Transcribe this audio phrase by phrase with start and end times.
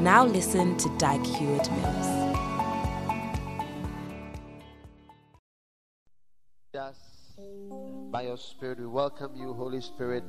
[0.00, 2.20] Now listen to Dag Heward Mills.
[8.10, 8.78] by your Spirit.
[8.78, 10.24] We welcome you, Holy Spirit,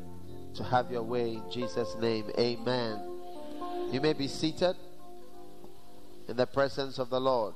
[0.55, 2.25] to have your way in Jesus' name.
[2.37, 2.99] Amen.
[3.91, 4.75] You may be seated
[6.27, 7.55] in the presence of the Lord.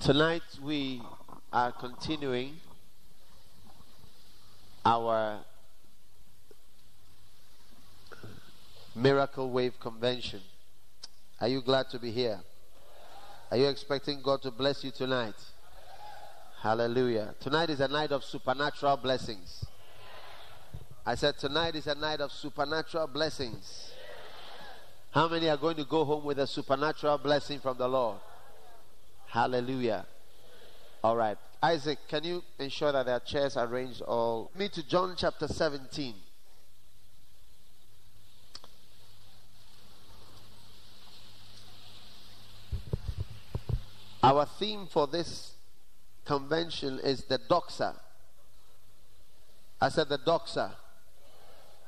[0.00, 1.00] Tonight we
[1.54, 2.56] are continuing
[4.84, 5.42] our
[8.94, 10.40] Miracle Wave Convention.
[11.40, 12.40] Are you glad to be here?
[13.50, 15.34] Are you expecting God to bless you tonight?
[16.60, 17.34] Hallelujah.
[17.40, 19.64] Tonight is a night of supernatural blessings.
[21.04, 23.90] I said, Tonight is a night of supernatural blessings.
[25.10, 28.18] How many are going to go home with a supernatural blessing from the Lord?
[29.26, 30.06] Hallelujah.
[31.02, 31.36] All right.
[31.62, 34.50] Isaac, can you ensure that are chairs arranged all?
[34.56, 36.14] Me to John chapter 17.
[44.22, 45.52] Our theme for this
[46.24, 47.94] convention is the doxa.
[49.80, 50.70] I said the doxa.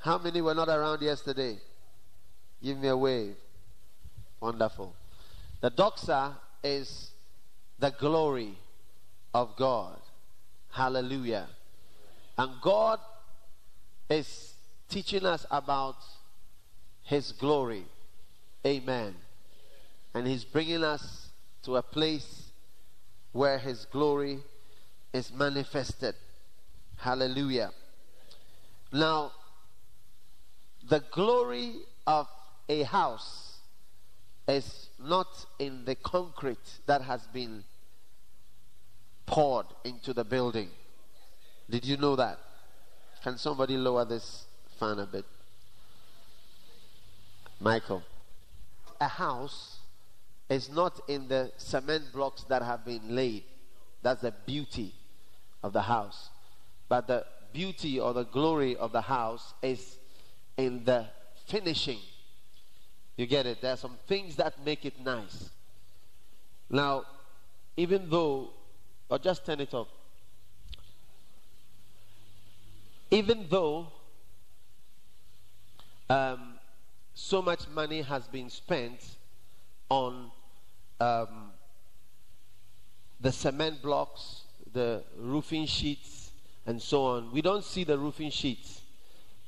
[0.01, 1.59] How many were not around yesterday?
[2.63, 3.37] Give me a wave.
[4.41, 4.95] Wonderful.
[5.61, 7.11] The doxa is
[7.79, 8.59] the glory
[9.33, 10.01] of God.
[10.71, 11.47] Hallelujah.
[12.37, 12.99] And God
[14.11, 14.55] is
[14.89, 15.97] teaching us about
[17.05, 17.85] His glory.
[18.67, 19.15] Amen.
[20.15, 21.24] And He's bringing us
[21.65, 22.51] to a place
[23.33, 24.39] where His glory
[25.13, 26.15] is manifested.
[26.97, 27.71] Hallelujah.
[28.93, 29.33] Now,
[30.89, 31.75] the glory
[32.07, 32.29] of
[32.69, 33.59] a house
[34.47, 35.27] is not
[35.59, 37.65] in the concrete that has been
[39.27, 40.69] poured into the building.
[41.69, 42.39] Did you know that?
[43.23, 44.45] Can somebody lower this
[44.79, 45.25] fan a bit?
[47.59, 48.03] Michael.
[49.01, 49.74] A house
[50.55, 53.43] is not in the cement blocks that have been laid.
[54.03, 54.95] That's the beauty
[55.65, 56.31] of the house.
[56.89, 59.99] But the beauty or the glory of the house is
[60.57, 61.07] in the
[61.47, 61.99] finishing.
[63.17, 63.63] You get it?
[63.63, 65.51] There are some things that make it nice.
[66.71, 67.05] Now,
[67.77, 68.51] even though,
[69.09, 69.89] or just turn it off.
[73.11, 73.89] Even though
[76.09, 76.55] um,
[77.15, 79.01] so much money has been spent
[79.89, 80.31] on
[81.01, 81.51] um,
[83.21, 86.31] the cement blocks, the roofing sheets,
[86.67, 87.33] and so on.
[87.33, 88.81] We don't see the roofing sheets.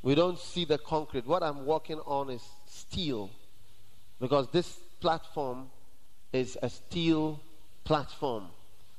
[0.03, 1.27] We don't see the concrete.
[1.27, 3.31] What I'm working on is steel
[4.21, 5.71] because this platform
[6.33, 7.41] is a steel
[7.84, 8.49] platform.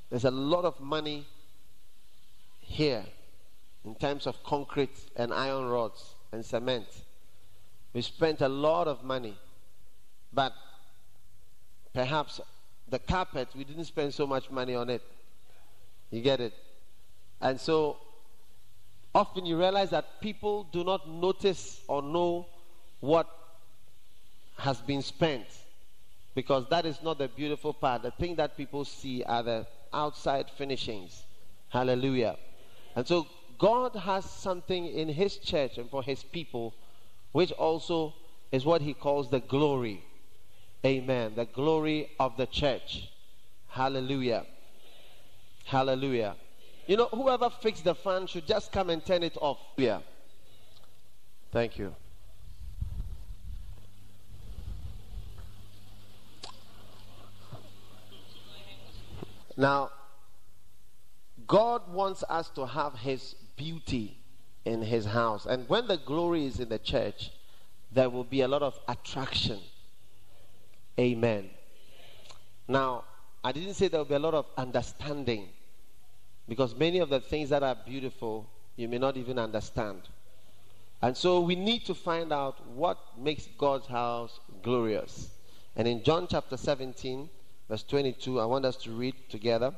[0.09, 1.25] There's a lot of money
[2.59, 3.05] here
[3.85, 6.85] in terms of concrete and iron rods and cement.
[7.93, 9.37] We spent a lot of money,
[10.33, 10.53] but
[11.97, 12.39] perhaps
[12.89, 15.01] the carpet, we didn't spend so much money on it.
[16.11, 16.53] You get it?
[17.41, 17.97] And so
[19.15, 22.45] often you realize that people do not notice or know
[22.99, 23.27] what
[24.59, 25.47] has been spent
[26.35, 28.03] because that is not the beautiful part.
[28.03, 31.23] The thing that people see are the outside finishings.
[31.69, 32.37] Hallelujah.
[32.95, 33.25] And so
[33.57, 36.75] God has something in His church and for His people,
[37.31, 38.13] which also
[38.51, 40.03] is what He calls the glory.
[40.87, 41.33] Amen.
[41.35, 43.09] The glory of the church.
[43.67, 44.45] Hallelujah.
[45.65, 46.35] Hallelujah.
[46.85, 49.59] You know, whoever fixed the fan should just come and turn it off.
[49.75, 49.99] Yeah.
[51.51, 51.93] Thank you.
[59.57, 59.91] Now,
[61.47, 64.17] God wants us to have His beauty
[64.63, 65.45] in His house.
[65.45, 67.31] And when the glory is in the church,
[67.91, 69.59] there will be a lot of attraction.
[70.99, 71.49] Amen.
[72.67, 73.03] Now,
[73.43, 75.47] I didn't say there will be a lot of understanding
[76.47, 80.01] because many of the things that are beautiful, you may not even understand.
[81.01, 85.29] And so we need to find out what makes God's house glorious.
[85.75, 87.29] And in John chapter 17,
[87.69, 89.73] verse 22, I want us to read together.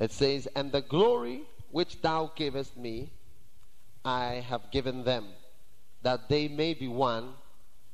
[0.00, 3.10] It says, And the glory which thou gavest me,
[4.04, 5.26] I have given them,
[6.02, 7.34] that they may be one,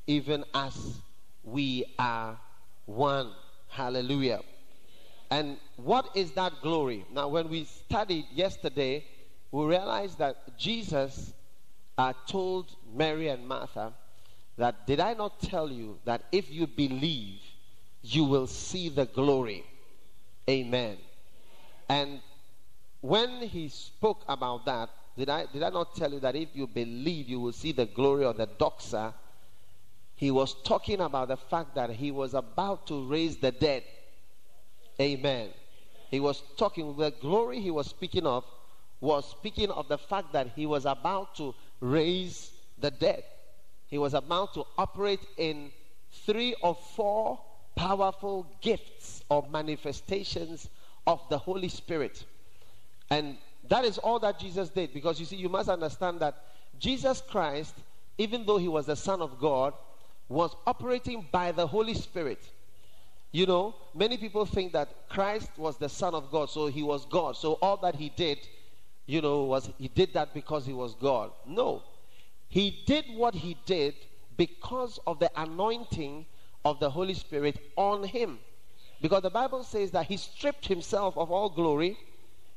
[0.07, 0.97] even as
[1.45, 2.39] we are
[2.87, 3.33] one.
[3.69, 4.41] Hallelujah.
[5.31, 7.07] And what is that glory?
[7.13, 9.05] Now, when we studied yesterday,
[9.51, 11.33] we realized that Jesus
[11.97, 13.93] uh, told Mary and Martha
[14.57, 17.41] that, Did I not tell you that if you believe,
[18.03, 19.65] you will see the glory?
[20.49, 20.99] Amen.
[21.89, 22.21] And
[23.01, 26.67] when he spoke about that, did I, did I not tell you that if you
[26.67, 29.13] believe, you will see the glory of the doxa?
[30.23, 33.83] He was talking about the fact that he was about to raise the dead.
[35.01, 35.49] Amen.
[36.13, 38.45] He was talking, the glory he was speaking of
[39.01, 43.25] was speaking of the fact that he was about to raise the dead.
[43.89, 45.73] He was about to operate in
[46.25, 47.41] three or four
[47.75, 50.69] powerful gifts or manifestations
[51.05, 52.25] of the Holy Spirit.
[53.11, 54.95] And that is all that Jesus did.
[54.95, 56.45] Because you see, you must understand that
[56.79, 57.75] Jesus Christ,
[58.19, 59.75] even though he was the Son of God,
[60.33, 62.43] was operating by the Holy Spirit.
[63.33, 67.07] You know, many people think that Christ was the Son of God, so he was
[67.07, 67.37] God.
[67.37, 68.39] So all that he did,
[69.07, 71.31] you know, was he did that because he was God.
[71.47, 71.83] No.
[72.49, 73.95] He did what he did
[74.37, 76.27] because of the anointing
[76.65, 78.39] of the Holy Spirit on him.
[79.01, 81.97] Because the Bible says that he stripped himself of all glory.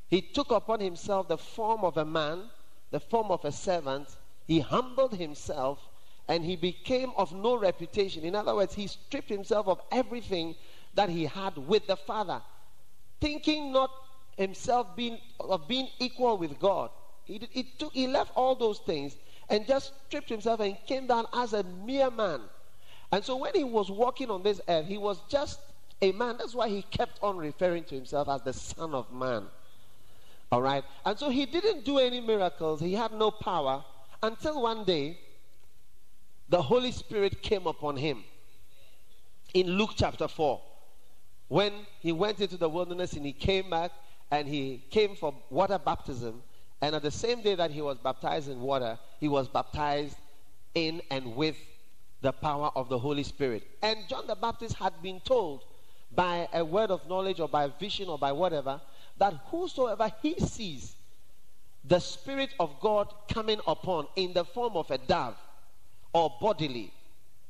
[0.10, 2.44] He took upon himself the form of a man,
[2.92, 4.10] the form of a servant.
[4.46, 5.80] He humbled himself
[6.28, 8.24] and he became of no reputation.
[8.24, 10.56] In other words, he stripped himself of everything
[10.96, 12.42] that he had with the Father,
[13.22, 13.92] thinking not
[14.38, 16.90] himself being of being equal with God.
[17.26, 19.16] He, did, he, took, he left all those things
[19.50, 22.42] and just stripped himself and came down as a mere man.
[23.12, 25.60] And so when he was walking on this earth, he was just
[26.02, 26.38] a man.
[26.38, 29.46] That's why he kept on referring to himself as the Son of Man.
[30.52, 30.84] All right?
[31.06, 33.84] And so he didn't do any miracles, he had no power
[34.22, 35.18] until one day
[36.50, 38.24] the Holy Spirit came upon him.
[39.54, 40.62] In Luke chapter 4,
[41.48, 43.92] when he went into the wilderness and he came back
[44.32, 46.42] and he came for water baptism,
[46.82, 50.18] and at the same day that he was baptized in water, he was baptized
[50.74, 51.56] in and with
[52.22, 53.64] the power of the Holy Spirit.
[53.82, 55.64] And John the Baptist had been told
[56.14, 58.82] by a word of knowledge or by vision or by whatever
[59.18, 60.96] that whosoever he sees
[61.84, 65.38] the Spirit of God coming upon in the form of a dove
[66.16, 66.94] or bodily,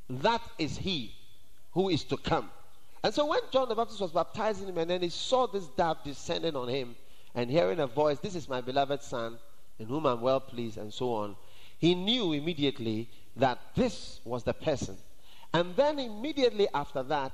[0.09, 1.13] that is he
[1.73, 2.50] who is to come.
[3.03, 6.03] And so when John the Baptist was baptizing him and then he saw this dove
[6.03, 6.95] descending on him
[7.35, 9.38] and hearing a voice, This is my beloved Son,
[9.77, 11.35] in whom I'm well pleased, and so on,
[11.77, 14.97] he knew immediately that this was the person.
[15.53, 17.33] And then immediately after that,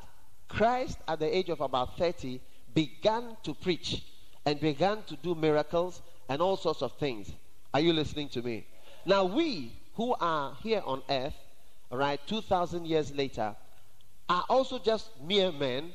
[0.49, 2.41] Christ, at the age of about 30,
[2.73, 4.03] began to preach
[4.45, 7.31] and began to do miracles and all sorts of things.
[7.73, 8.65] Are you listening to me?
[9.05, 11.35] Now, we who are here on earth,
[11.91, 13.55] right, 2,000 years later,
[14.27, 15.91] are also just mere men,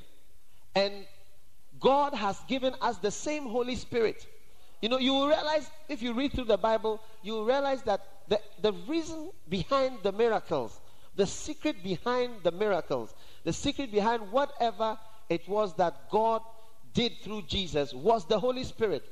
[0.77, 0.93] and
[1.81, 4.25] God has given us the same Holy Spirit.
[4.81, 8.01] You know, you will realize, if you read through the Bible, you will realize that
[8.29, 10.81] the, the reason behind the miracles,
[11.17, 13.13] the secret behind the miracles,
[13.43, 14.97] the secret behind whatever
[15.29, 16.43] it was that God
[16.95, 19.03] did through Jesus was the Holy Spirit.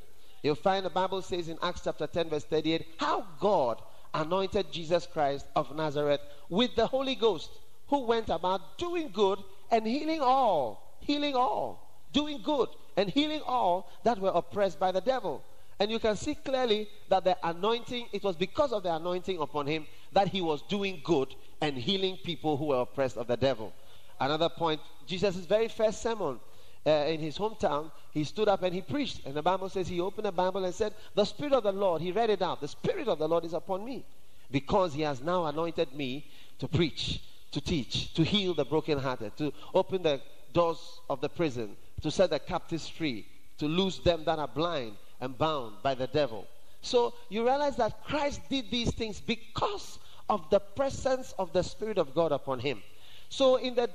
[0.45, 3.83] You'll find the Bible says in Acts chapter 10, verse 38, how God
[4.15, 7.51] anointed Jesus Christ of Nazareth with the Holy Ghost,
[7.89, 9.41] who went about doing good
[9.71, 15.01] and healing all, healing all, doing good and healing all that were oppressed by the
[15.01, 15.45] devil.
[15.81, 19.67] And you can see clearly that the anointing, it was because of the anointing upon
[19.67, 23.73] him that he was doing good and healing people who were oppressed of the devil.
[24.21, 26.39] Another point, Jesus' very first sermon
[26.87, 29.21] uh, in his hometown, he stood up and he preached.
[29.25, 32.03] And the Bible says he opened the Bible and said, The Spirit of the Lord,
[32.03, 34.05] he read it out, the Spirit of the Lord is upon me
[34.51, 36.27] because he has now anointed me
[36.59, 37.21] to preach,
[37.53, 40.21] to teach, to heal the brokenhearted, to open the
[40.53, 43.27] doors of the prison, to set the captives free,
[43.59, 46.47] to loose them that are blind and bound by the devil.
[46.83, 49.99] So you realize that Christ did these things because
[50.29, 52.83] of the presence of the Spirit of God upon him.
[53.29, 53.91] So in the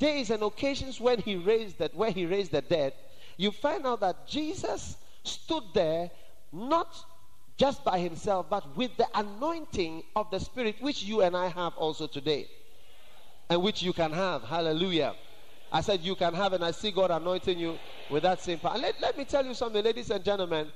[0.00, 2.94] days and occasions when he raised that where he raised the dead,
[3.36, 6.10] you find out that Jesus stood there
[6.52, 7.04] not
[7.56, 11.74] just by himself, but with the anointing of the Spirit, which you and I have
[11.76, 12.48] also today,
[13.48, 14.42] and which you can have.
[14.42, 15.14] Hallelujah.
[15.70, 17.78] I said you can have, and I see God anointing you
[18.10, 18.78] with that same power.
[18.78, 20.72] Let, let me tell you something, ladies and gentlemen.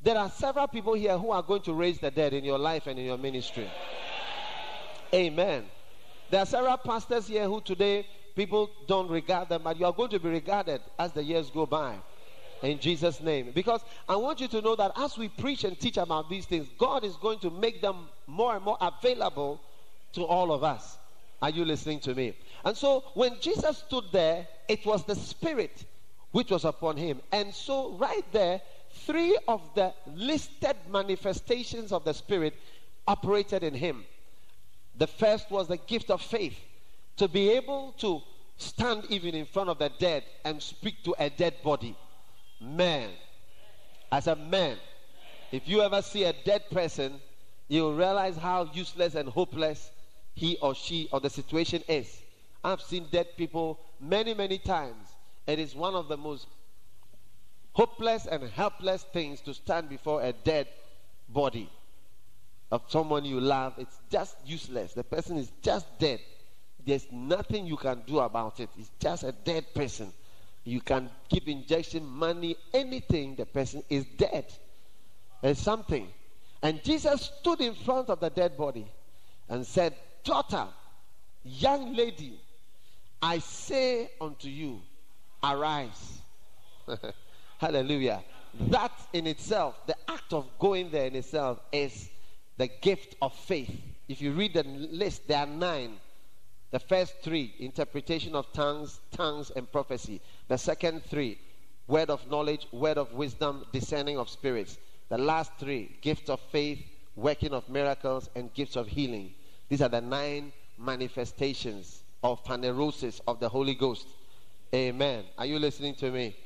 [0.00, 2.86] There are several people here who are going to raise the dead in your life
[2.86, 3.68] and in your ministry.
[5.12, 5.64] Amen.
[6.30, 8.06] There are several pastors here who today
[8.38, 11.66] people don't regard them, but you are going to be regarded as the years go
[11.66, 11.96] by.
[12.62, 13.50] In Jesus' name.
[13.52, 16.68] Because I want you to know that as we preach and teach about these things,
[16.78, 19.60] God is going to make them more and more available
[20.12, 20.98] to all of us.
[21.42, 22.36] Are you listening to me?
[22.64, 25.84] And so when Jesus stood there, it was the Spirit
[26.30, 27.20] which was upon him.
[27.32, 28.60] And so, right there,
[28.92, 32.54] three of the listed manifestations of the Spirit
[33.06, 34.04] operated in him.
[34.96, 36.58] The first was the gift of faith,
[37.18, 38.22] to be able to
[38.56, 41.96] stand even in front of the dead and speak to a dead body.
[42.60, 43.10] Man,
[44.10, 44.76] as a man,
[45.52, 47.20] if you ever see a dead person,
[47.68, 49.90] you'll realize how useless and hopeless
[50.34, 52.20] he or she or the situation is.
[52.64, 55.06] I've seen dead people many, many times.
[55.46, 56.46] It is one of the most
[57.72, 60.66] hopeless and helpless things to stand before a dead
[61.28, 61.70] body
[62.70, 63.74] of someone you love.
[63.78, 64.92] It's just useless.
[64.92, 66.20] The person is just dead.
[66.88, 68.70] There's nothing you can do about it.
[68.78, 70.10] It's just a dead person.
[70.64, 74.46] You can keep injection money, anything, the person is dead.
[75.42, 76.08] There's something.
[76.62, 78.86] And Jesus stood in front of the dead body
[79.50, 80.66] and said, Daughter,
[81.44, 82.40] young lady,
[83.20, 84.80] I say unto you,
[85.44, 86.22] arise.
[87.58, 88.22] Hallelujah.
[88.70, 92.08] That in itself, the act of going there in itself, is
[92.56, 93.78] the gift of faith.
[94.08, 95.98] If you read the list, there are nine.
[96.70, 100.20] The first three, interpretation of tongues, tongues, and prophecy.
[100.48, 101.38] The second three,
[101.86, 104.76] word of knowledge, word of wisdom, discerning of spirits.
[105.08, 106.84] The last three, gift of faith,
[107.16, 109.32] working of miracles, and gifts of healing.
[109.70, 114.06] These are the nine manifestations of phanerosis of the Holy Ghost.
[114.74, 115.24] Amen.
[115.38, 116.36] Are you listening to me?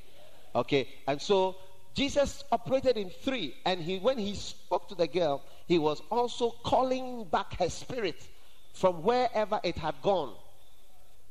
[0.55, 0.89] Okay.
[1.09, 1.57] And so
[1.95, 6.51] Jesus operated in three, and he when he spoke to the girl, he was also
[6.63, 8.29] calling back her spirit
[8.73, 10.35] from wherever it had gone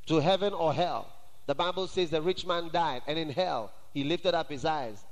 [0.07, 1.11] to heaven or hell.
[1.47, 5.03] The Bible says the rich man died, and in hell he lifted up his eyes.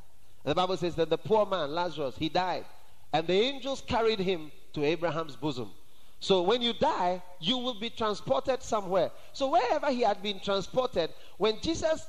[0.43, 2.65] And the Bible says that the poor man, Lazarus, he died,
[3.11, 5.71] and the angels carried him to Abraham's bosom.
[6.19, 9.11] So when you die, you will be transported somewhere.
[9.33, 12.05] So wherever he had been transported, when Jesus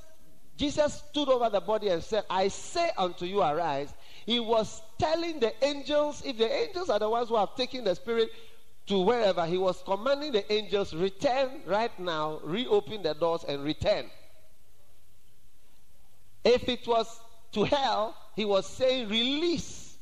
[0.60, 3.94] Jesus stood over the body and said, I say unto you, arise.
[4.26, 7.94] He was telling the angels, if the angels are the ones who have taken the
[7.94, 8.30] spirit
[8.90, 14.10] to wherever, he was commanding the angels, return right now, reopen the doors and return.
[16.44, 17.20] If it was
[17.52, 19.96] to hell, he was saying, release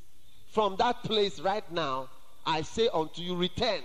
[0.53, 2.09] from that place right now.
[2.47, 3.83] I say unto you, return.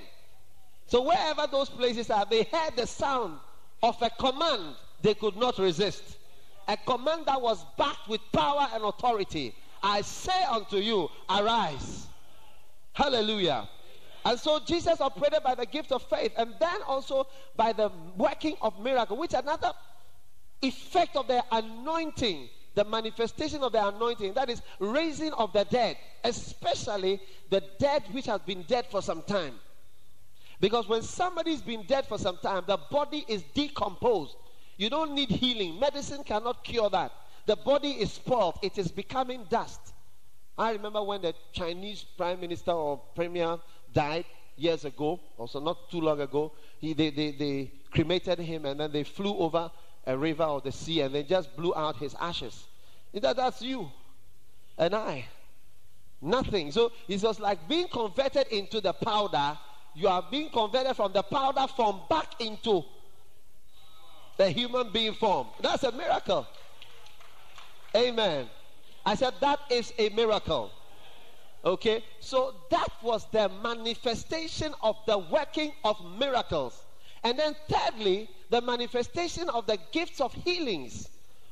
[0.88, 3.40] So wherever those places are, they heard the sound
[3.82, 6.18] of a command they could not resist.
[6.70, 9.54] A command that was backed with power and authority.
[9.84, 12.08] I say unto you, arise.
[12.94, 13.68] Hallelujah.
[14.26, 18.56] And so Jesus operated by the gift of faith and then also by the working
[18.62, 19.74] of miracle, which another
[20.62, 25.98] effect of the anointing, the manifestation of the anointing, that is raising of the dead,
[26.24, 29.56] especially the dead which has been dead for some time.
[30.62, 34.38] Because when somebody's been dead for some time, the body is decomposed.
[34.78, 35.80] You don't need healing.
[35.80, 37.12] Medicine cannot cure that.
[37.46, 39.94] The body is spoiled, it is becoming dust.
[40.58, 43.58] I remember when the Chinese prime minister or premier
[43.94, 46.52] died years ago, also not too long ago.
[46.80, 49.72] He, they, they, they cremated him and then they flew over
[50.06, 52.66] a river or the sea and they just blew out his ashes.
[53.14, 53.90] That, that's you
[54.78, 55.26] and I.
[56.22, 56.72] Nothing.
[56.72, 59.58] So it was like being converted into the powder
[59.96, 62.84] you are being converted from the powder form back into
[64.38, 65.48] the human being form.
[65.62, 66.48] That's a miracle.
[67.96, 68.48] Amen.
[69.06, 70.72] I said that is a miracle.
[71.66, 76.84] Okay, so that was the manifestation of the working of miracles.
[77.24, 81.10] And then, thirdly, the manifestation of the gifts of healings,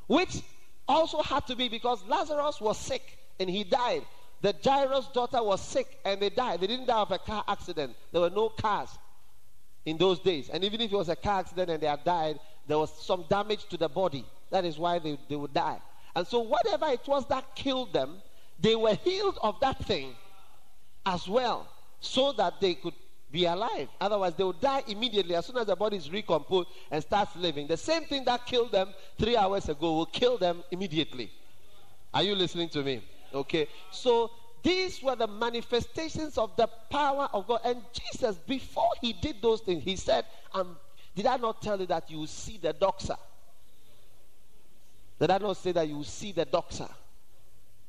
[0.07, 0.41] which
[0.85, 4.05] also had to be because Lazarus was sick and he died.
[4.41, 6.59] The Jairus' daughter was sick and they died.
[6.59, 7.95] They didn't die of a car accident.
[8.11, 8.89] There were no cars
[9.85, 10.49] in those days.
[10.49, 13.23] And even if it was a car accident and they had died, there was some
[13.29, 14.25] damage to the body.
[14.49, 15.79] That is why they, they would die.
[16.15, 18.21] And so, whatever it was that killed them,
[18.61, 20.15] they were healed of that thing
[21.05, 21.67] as well,
[21.99, 22.93] so that they could
[23.31, 23.87] be alive.
[23.99, 27.67] Otherwise, they would die immediately as soon as the body is recomposed and starts living.
[27.67, 31.31] The same thing that killed them three hours ago will kill them immediately.
[32.13, 33.01] Are you listening to me?
[33.33, 33.67] Okay.
[33.91, 34.31] So
[34.63, 37.61] these were the manifestations of the power of God.
[37.63, 40.77] And Jesus, before he did those things, he said, um,
[41.15, 43.17] Did I not tell you that you will see the doxa?
[45.19, 46.89] Did I not say that you will see the doxa?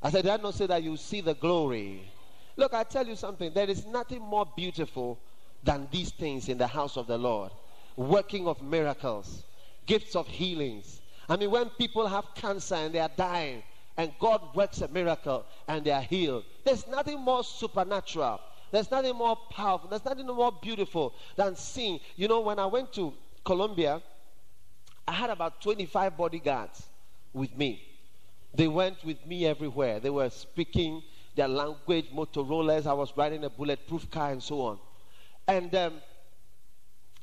[0.02, 2.10] I said, Did I not say that you see the glory?
[2.56, 3.52] Look, I tell you something.
[3.52, 5.18] There is nothing more beautiful
[5.62, 7.52] than these things in the house of the Lord
[7.96, 9.44] working of miracles,
[9.86, 11.02] gifts of healings.
[11.28, 13.62] I mean, when people have cancer and they are dying,
[13.96, 16.44] and God works a miracle and they are healed.
[16.64, 18.40] There's nothing more supernatural.
[18.70, 19.90] There's nothing more powerful.
[19.90, 22.00] There's nothing more beautiful than seeing.
[22.16, 23.12] You know, when I went to
[23.44, 24.00] Colombia,
[25.06, 26.86] I had about 25 bodyguards
[27.34, 27.91] with me.
[28.54, 30.00] They went with me everywhere.
[30.00, 31.02] They were speaking
[31.34, 32.86] their language, Motorola's.
[32.86, 34.78] I was riding a bulletproof car and so on.
[35.48, 35.94] And um,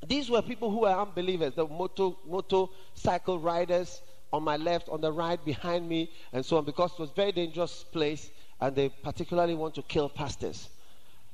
[0.08, 5.12] these were people who were unbelievers, the motor, motorcycle riders on my left, on the
[5.12, 8.30] right, behind me, and so on, because it was a very dangerous place,
[8.62, 10.70] and they particularly want to kill pastors.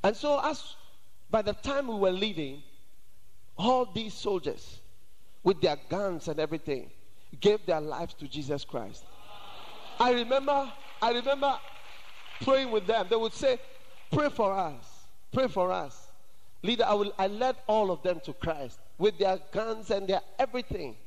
[0.04, 0.75] And so, as
[1.30, 2.64] by the time we were leaving,
[3.58, 4.80] all these soldiers,
[5.44, 6.90] with their guns and everything,
[7.40, 9.04] gave their lives to Jesus Christ.
[10.00, 10.72] I remember,
[11.02, 11.60] I remember
[12.40, 13.08] praying with them.
[13.10, 13.60] They would say,
[14.12, 16.12] "Pray for us, pray for us."
[16.64, 17.14] Leader, I will.
[17.18, 20.98] I led all of them to Christ with their guns and their everything.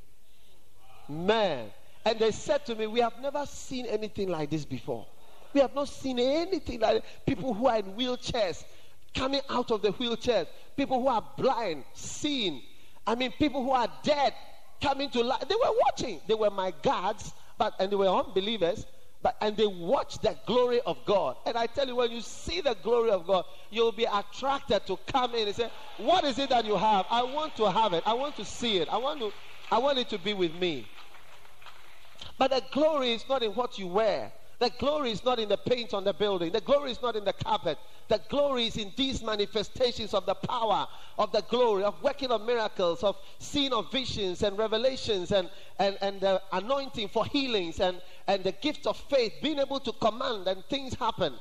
[1.09, 1.73] Man,
[2.05, 5.07] and they said to me, We have never seen anything like this before.
[5.53, 8.65] We have not seen anything like people who are in wheelchairs
[9.15, 12.63] coming out of the wheelchairs, people who are blind, seeing.
[13.07, 14.35] I mean, people who are dead
[14.81, 15.49] coming to life.
[15.49, 16.21] They were watching.
[16.27, 18.87] They were my guards, but and they were unbelievers.
[19.23, 21.37] But and they watched the glory of God.
[21.45, 24.97] And I tell you, when you see the glory of God, you'll be attracted to
[25.09, 27.07] come in and say, What is it that you have?
[27.11, 28.05] I want to have it.
[28.07, 28.89] I want to see it.
[28.89, 29.35] I want to
[29.71, 30.91] I want it to be with me.
[32.39, 34.33] But the glory is not in what you wear.
[34.59, 36.51] The glory is not in the paint on the building.
[36.51, 37.79] The glory is not in the carpet.
[38.09, 42.43] The glory is in these manifestations of the power of the glory, of working of
[42.43, 45.49] miracles, of seeing of visions and revelations and,
[45.79, 49.93] and, and the anointing for healings and, and the gift of faith, being able to
[49.93, 51.35] command and things happen.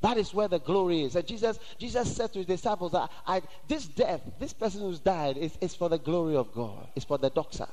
[0.00, 1.14] That is where the glory is.
[1.14, 5.36] And Jesus, Jesus said to his disciples that I, this death, this person who's died,
[5.36, 6.88] is, is for the glory of God.
[6.96, 7.68] It's for the doxa.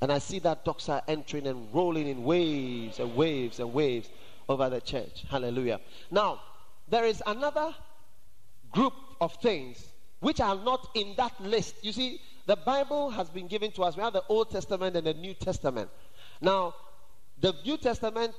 [0.00, 4.08] And I see that doxa entering and rolling in waves and waves and waves
[4.48, 5.24] over the church.
[5.28, 5.80] Hallelujah.
[6.10, 6.40] Now,
[6.88, 7.74] there is another
[8.70, 9.84] group of things
[10.20, 11.76] which are not in that list.
[11.82, 13.96] You see, the Bible has been given to us.
[13.96, 15.90] We have the Old Testament and the New Testament.
[16.40, 16.74] Now,
[17.40, 18.34] the New Testament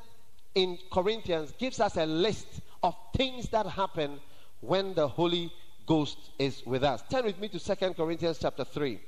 [0.56, 2.48] in Corinthians gives us a list
[2.84, 4.20] of things that happen
[4.62, 5.52] when the Holy
[5.86, 7.04] Ghost is with us.
[7.10, 9.00] Turn with me to Second Corinthians chapter 3.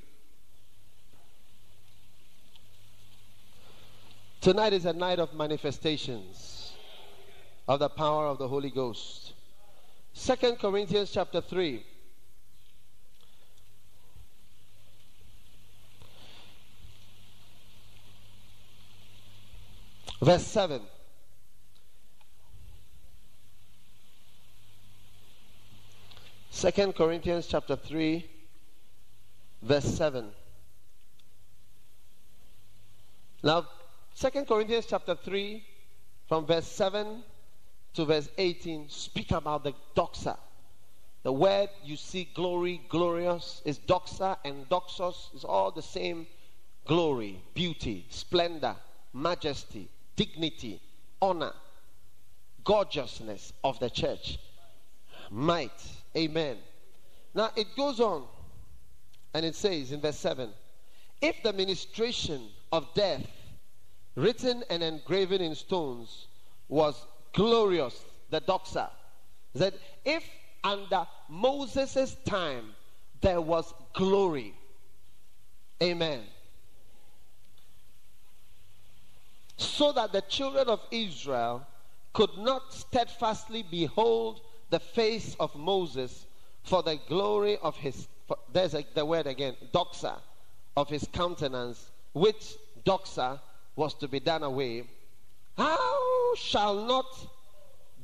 [4.42, 6.74] Tonight is a night of manifestations
[7.68, 9.34] of the power of the Holy Ghost.
[10.14, 11.86] Second Corinthians chapter 3.
[20.22, 20.82] Verse 7.
[26.50, 28.30] Second Corinthians chapter 3
[29.62, 30.32] verse 7.
[33.44, 33.68] Now
[34.14, 35.64] Second Corinthians chapter 3,
[36.28, 37.24] from verse 7
[37.94, 40.38] to verse 18, speak about the doxa.
[41.24, 46.28] The word you see glory, glorious, is doxa and doxos is all the same
[46.86, 48.76] glory, beauty, splendor,
[49.14, 50.82] majesty, dignity,
[51.22, 51.54] honor,
[52.64, 54.40] gorgeousness of the church.
[55.30, 55.72] Might.
[56.16, 56.58] Amen.
[57.34, 58.24] Now it goes on
[59.34, 60.50] and it says in verse 7
[61.22, 63.26] if the ministration of death
[64.16, 66.28] written and engraven in stones,
[66.68, 68.90] was glorious, the doxa.
[69.56, 69.74] That
[70.06, 70.24] if
[70.64, 72.74] under Moses' time
[73.22, 74.54] there was glory,
[75.82, 76.22] amen.
[79.58, 81.66] So that the children of Israel
[82.14, 86.26] could not steadfastly behold the face of Moses
[86.64, 90.18] for the glory of his, for, there's a, the word again, doxa,
[90.76, 93.40] of his countenance, which doxa
[93.76, 94.84] was to be done away,
[95.58, 97.06] how shall not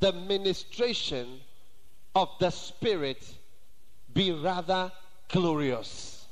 [0.00, 1.40] the ministration
[2.14, 3.34] of the Spirit
[4.12, 4.90] be rather
[5.28, 6.26] glorious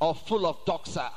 [0.00, 1.10] or full of doxa?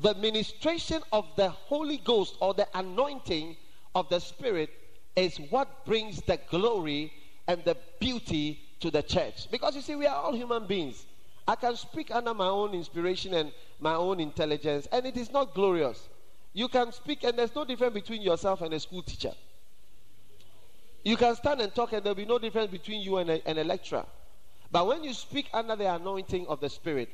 [0.00, 3.56] The ministration of the Holy Ghost or the anointing
[3.94, 4.70] of the Spirit
[5.14, 7.12] is what brings the glory
[7.46, 9.50] and the beauty to the church.
[9.50, 11.06] Because you see, we are all human beings.
[11.46, 15.54] I can speak under my own inspiration and my own intelligence, and it is not
[15.54, 16.08] glorious.
[16.52, 19.32] You can speak, and there's no difference between yourself and a school teacher.
[21.04, 23.58] You can stand and talk, and there'll be no difference between you and a, and
[23.58, 24.04] a lecturer.
[24.70, 27.08] But when you speak under the anointing of the Spirit,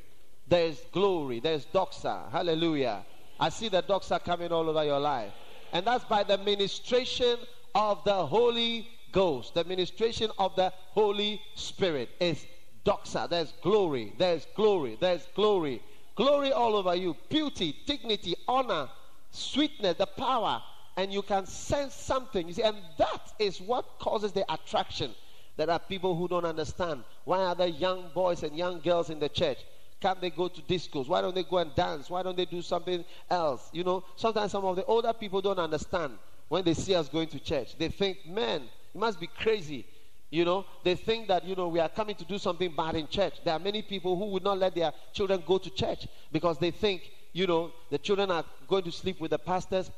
[0.47, 2.29] there's glory, there's doxa.
[2.31, 3.05] Hallelujah.
[3.39, 5.33] I see the doxa coming all over your life.
[5.71, 7.37] And that's by the ministration
[7.75, 9.53] of the Holy Ghost.
[9.53, 12.45] The ministration of the Holy Spirit is
[12.85, 13.29] doxa.
[13.29, 15.81] There's glory, there's glory, there's glory.
[16.15, 17.15] Glory all over you.
[17.29, 18.89] Beauty, dignity, honor,
[19.31, 20.61] sweetness, the power,
[20.97, 22.47] and you can sense something.
[22.47, 25.11] You see, and that is what causes the attraction.
[25.57, 27.03] There are people who don't understand.
[27.25, 29.57] Why are there young boys and young girls in the church?
[29.99, 31.07] Can't they go to discos?
[31.07, 32.09] Why don't they go and dance?
[32.09, 33.69] Why don't they do something else?
[33.73, 36.13] You know, sometimes some of the older people don't understand
[36.47, 37.77] when they see us going to church.
[37.77, 38.61] They think, man,
[38.93, 39.85] it must be crazy.
[40.31, 43.07] You know, they think that, you know, we are coming to do something bad in
[43.07, 43.33] church.
[43.43, 46.71] There are many people who would not let their children go to church because they
[46.71, 47.01] think,
[47.39, 49.89] you know, the children are going to sleep with the pastors.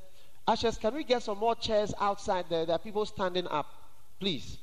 [0.47, 2.65] Ashes, can we get some more chairs outside there?
[2.65, 3.67] There are people standing up.
[4.19, 4.60] Please.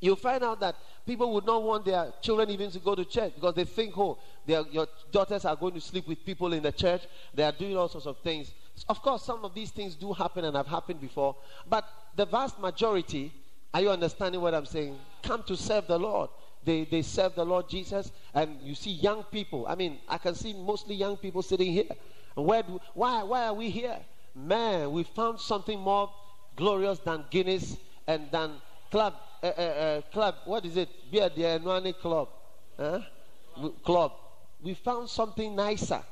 [0.00, 0.74] You'll find out that
[1.06, 4.18] people would not want their children even to go to church because they think, oh,
[4.46, 7.02] your daughters are going to sleep with people in the church.
[7.32, 8.52] They are doing all sorts of things.
[8.88, 11.36] Of course, some of these things do happen and have happened before.
[11.68, 13.32] But the vast majority,
[13.72, 14.98] are you understanding what I'm saying?
[15.22, 16.30] Come to serve the Lord.
[16.64, 18.12] They, they serve the Lord Jesus.
[18.34, 19.66] And you see young people.
[19.68, 21.90] I mean, I can see mostly young people sitting here.
[22.36, 23.98] And where do, why, why are we here?
[24.34, 26.10] Man, we found something more
[26.56, 28.52] glorious than Guinness and than
[28.90, 30.36] club uh, uh, club.
[30.44, 30.88] What is it?
[31.10, 32.28] Beer the Anwani club.
[32.76, 33.00] Huh?
[33.84, 34.12] Club.
[34.62, 36.02] We found something nicer,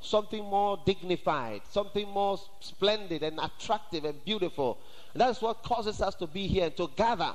[0.00, 4.78] something more dignified, something more splendid and attractive and beautiful.
[5.14, 7.32] And that's what causes us to be here and to gather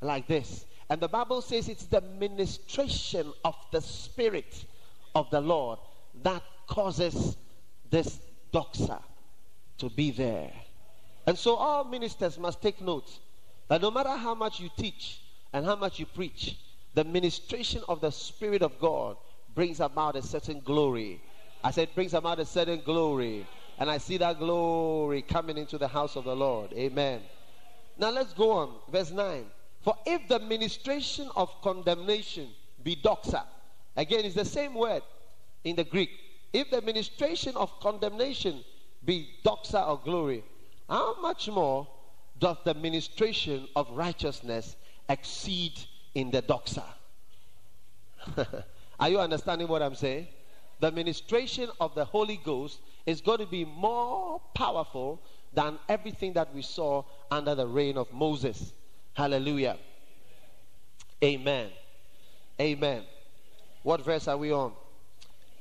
[0.00, 0.66] like this.
[0.90, 4.64] And the Bible says it's the ministration of the Spirit
[5.14, 5.78] of the Lord
[6.22, 7.36] that causes
[7.90, 8.20] this
[8.52, 9.02] doxa
[9.78, 10.50] to be there.
[11.26, 13.18] And so all ministers must take note
[13.68, 15.20] that no matter how much you teach
[15.52, 16.56] and how much you preach,
[16.94, 19.16] the ministration of the Spirit of God
[19.54, 21.20] brings about a certain glory.
[21.62, 23.46] I said, brings about a certain glory.
[23.78, 26.72] And I see that glory coming into the house of the Lord.
[26.72, 27.20] Amen.
[27.98, 28.74] Now let's go on.
[28.90, 29.44] Verse 9.
[29.88, 32.50] For if the ministration of condemnation
[32.82, 33.42] be doxa,
[33.96, 35.00] again, it's the same word
[35.64, 36.10] in the Greek.
[36.52, 38.62] If the ministration of condemnation
[39.02, 40.44] be doxa or glory,
[40.90, 41.88] how much more
[42.38, 44.76] doth the ministration of righteousness
[45.08, 45.72] exceed
[46.14, 46.84] in the doxa.
[49.00, 50.26] Are you understanding what I'm saying?
[50.80, 55.22] The ministration of the Holy Ghost is going to be more powerful
[55.54, 58.74] than everything that we saw under the reign of Moses.
[59.18, 59.76] Hallelujah.
[61.24, 61.70] Amen.
[62.60, 63.02] Amen.
[63.82, 64.70] What verse are we on?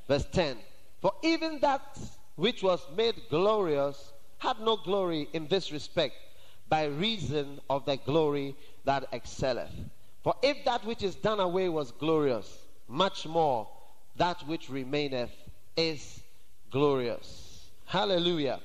[0.07, 0.57] Verse 10.
[1.01, 1.97] For even that
[2.35, 6.13] which was made glorious had no glory in this respect
[6.69, 9.73] by reason of the glory that excelleth.
[10.23, 13.67] For if that which is done away was glorious, much more
[14.17, 15.31] that which remaineth
[15.75, 16.19] is
[16.69, 17.65] glorious.
[17.87, 18.59] Hallelujah.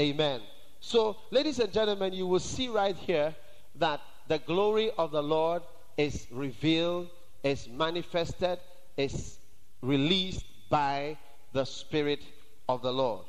[0.00, 0.40] Amen.
[0.80, 3.34] So, ladies and gentlemen, you will see right here
[3.74, 5.62] that the glory of the Lord
[5.96, 7.08] is revealed,
[7.42, 8.58] is manifested,
[8.96, 9.38] is
[9.82, 11.16] released by
[11.52, 12.22] the Spirit
[12.68, 13.26] of the Lord.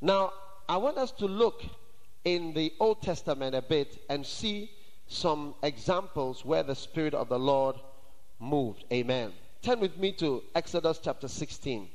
[0.00, 0.32] Now,
[0.68, 1.62] I want us to look
[2.24, 4.70] in the Old Testament a bit and see
[5.06, 7.76] some examples where the Spirit of the Lord
[8.38, 8.84] moved.
[8.92, 9.32] Amen.
[9.62, 11.88] Turn with me to Exodus chapter 16.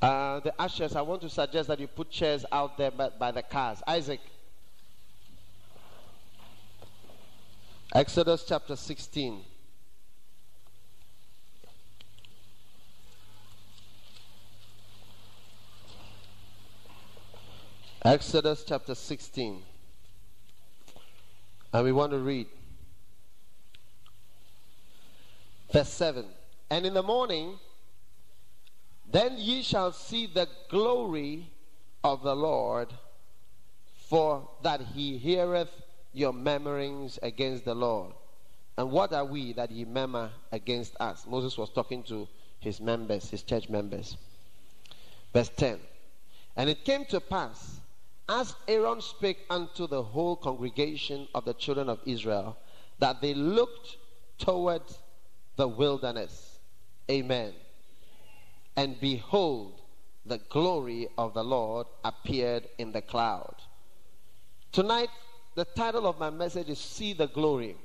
[0.00, 3.30] Uh, the ushers, I want to suggest that you put chairs out there by, by
[3.30, 3.82] the cars.
[3.86, 4.20] Isaac.
[7.92, 9.42] Exodus chapter 16.
[18.04, 19.62] Exodus chapter 16.
[21.72, 22.46] And we want to read
[25.72, 26.26] verse 7.
[26.70, 27.58] And in the morning,
[29.10, 31.50] then ye shall see the glory
[32.04, 32.94] of the Lord,
[34.08, 35.70] for that he heareth
[36.12, 38.12] your murmurings against the Lord.
[38.76, 41.26] And what are we that ye murmur against us?
[41.26, 42.26] Moses was talking to
[42.60, 44.16] his members, his church members.
[45.32, 45.78] Verse 10.
[46.56, 47.80] And it came to pass
[48.30, 52.56] as Aaron spake unto the whole congregation of the children of Israel,
[53.00, 53.96] that they looked
[54.38, 54.82] toward
[55.56, 56.58] the wilderness.
[57.10, 57.52] Amen.
[58.76, 59.80] And behold,
[60.24, 63.56] the glory of the Lord appeared in the cloud.
[64.70, 65.08] Tonight,
[65.54, 67.76] the title of my message is See the Glory.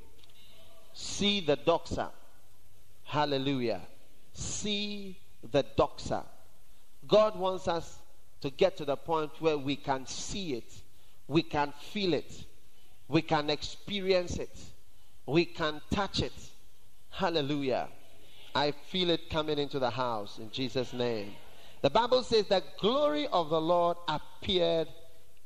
[0.93, 2.09] See the doxa.
[3.03, 3.81] Hallelujah.
[4.33, 5.17] See
[5.51, 6.23] the doxa.
[7.07, 7.99] God wants us
[8.41, 10.71] to get to the point where we can see it,
[11.27, 12.45] we can feel it,
[13.07, 14.57] we can experience it,
[15.25, 16.33] we can touch it.
[17.09, 17.87] Hallelujah.
[18.53, 21.33] I feel it coming into the house in Jesus' name.
[21.81, 24.87] The Bible says the glory of the Lord appeared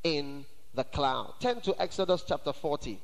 [0.03, 0.45] in
[0.80, 1.34] the cloud.
[1.42, 3.02] Turn to Exodus chapter 40.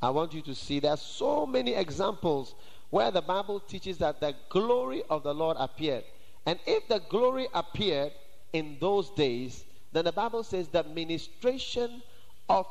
[0.00, 2.54] I want you to see there are so many examples
[2.90, 6.04] where the Bible teaches that the glory of the Lord appeared.
[6.46, 8.12] And if the glory appeared,
[8.52, 12.02] in those days, then the Bible says the ministration
[12.48, 12.66] of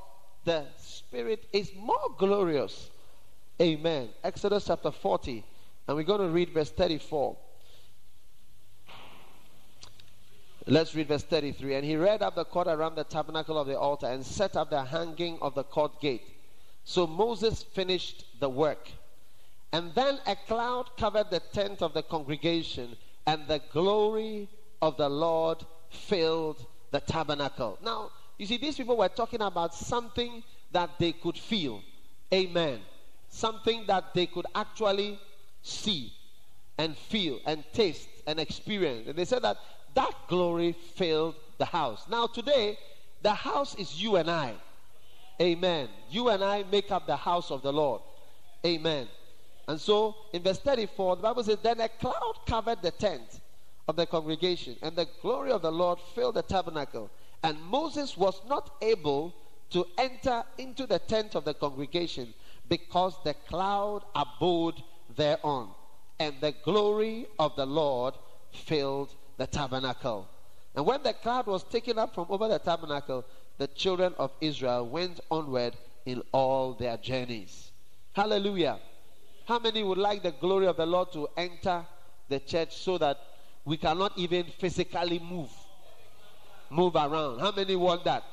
[0.46, 2.90] the Spirit is more glorious.
[3.62, 4.10] Amen.
[4.24, 5.44] Exodus chapter 40,
[5.88, 7.36] and we're going to read verse 34.
[10.68, 11.76] Let's read verse 33.
[11.76, 14.70] And he read up the court around the tabernacle of the altar and set up
[14.70, 16.24] the hanging of the court gate.
[16.84, 18.90] So Moses finished the work.
[19.72, 22.96] And then a cloud covered the tent of the congregation,
[23.28, 24.48] and the glory
[24.82, 27.78] of the Lord filled the tabernacle.
[27.84, 31.82] Now, you see, these people were talking about something that they could feel.
[32.34, 32.80] Amen.
[33.30, 35.20] Something that they could actually
[35.62, 36.14] see
[36.78, 39.08] and feel and taste and experience.
[39.08, 39.58] And they said that
[39.96, 42.06] that glory filled the house.
[42.10, 42.78] Now, today,
[43.22, 44.54] the house is you and I.
[45.42, 45.90] Amen.
[46.10, 48.02] You and I make up the house of the Lord.
[48.66, 49.08] Amen.
[49.68, 53.42] And so, in verse 34, the Bible says, Then a cloud covered the tent
[53.88, 57.10] of the congregation, and the glory of the Lord filled the tabernacle.
[57.44, 59.34] And Moses was not able
[59.72, 62.34] to enter into the tent of the congregation
[62.70, 64.82] because the cloud abode
[65.16, 65.70] thereon,
[66.20, 68.16] and the glory of the Lord
[68.52, 70.28] filled the tabernacle.
[70.76, 73.26] And when the cloud was taken up from over the tabernacle,
[73.58, 77.72] the children of Israel went onward in all their journeys.
[78.14, 78.80] Hallelujah.
[79.48, 81.86] How many would like the glory of the Lord to enter
[82.30, 83.18] the church so that
[83.64, 85.50] we cannot even physically move?
[86.70, 87.40] Move around.
[87.40, 88.24] How many want that?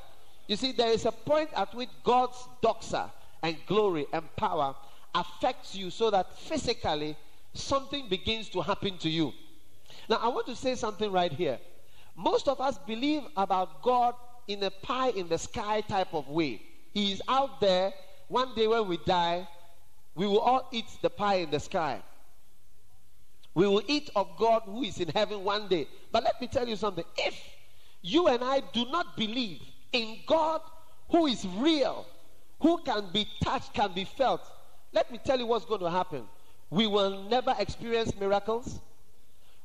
[0.47, 3.09] You see, there is a point at which God's doxa
[3.41, 4.75] and glory and power
[5.15, 7.15] affects you so that physically
[7.53, 9.33] something begins to happen to you.
[10.09, 11.59] Now, I want to say something right here.
[12.15, 14.15] Most of us believe about God
[14.47, 16.61] in a pie in the sky type of way.
[16.93, 17.93] He is out there.
[18.27, 19.47] One day when we die,
[20.15, 22.01] we will all eat the pie in the sky.
[23.55, 25.87] We will eat of God who is in heaven one day.
[26.11, 27.05] But let me tell you something.
[27.17, 27.39] If
[28.01, 29.61] you and I do not believe
[29.91, 30.61] in God
[31.09, 32.05] who is real,
[32.59, 34.41] who can be touched, can be felt,
[34.91, 36.23] let me tell you what's going to happen.
[36.69, 38.79] We will never experience miracles.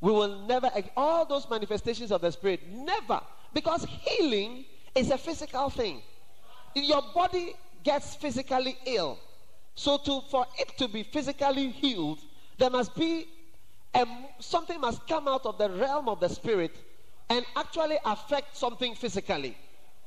[0.01, 3.21] We will never, all those manifestations of the Spirit, never.
[3.53, 6.03] Because healing is a physical thing.
[6.75, 9.19] Your body gets physically ill,
[9.75, 12.21] so to, for it to be physically healed,
[12.59, 13.27] there must be
[13.95, 14.07] a,
[14.39, 16.77] something must come out of the realm of the Spirit
[17.31, 19.57] and actually affect something physically.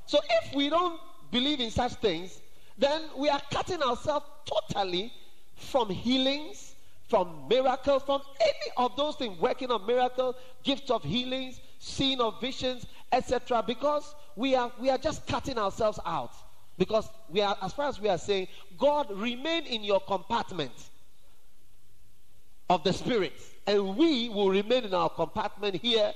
[0.06, 1.00] So if we don't
[1.32, 2.42] believe in such things,
[2.78, 5.14] then we are cutting ourselves totally
[5.56, 6.71] from healings,
[7.12, 12.40] from miracles, from any of those things, working on miracle, gifts of healings, seeing of
[12.40, 13.62] visions, etc.
[13.68, 16.32] Because we are we are just cutting ourselves out.
[16.78, 18.48] Because we are, as far as we are saying,
[18.78, 20.72] God remain in your compartment
[22.70, 23.34] of the spirit,
[23.68, 26.14] and we will remain in our compartment here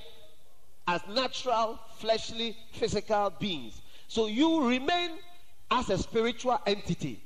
[0.88, 3.82] as natural, fleshly, physical beings.
[4.08, 5.10] So you remain
[5.70, 7.22] as a spiritual entity,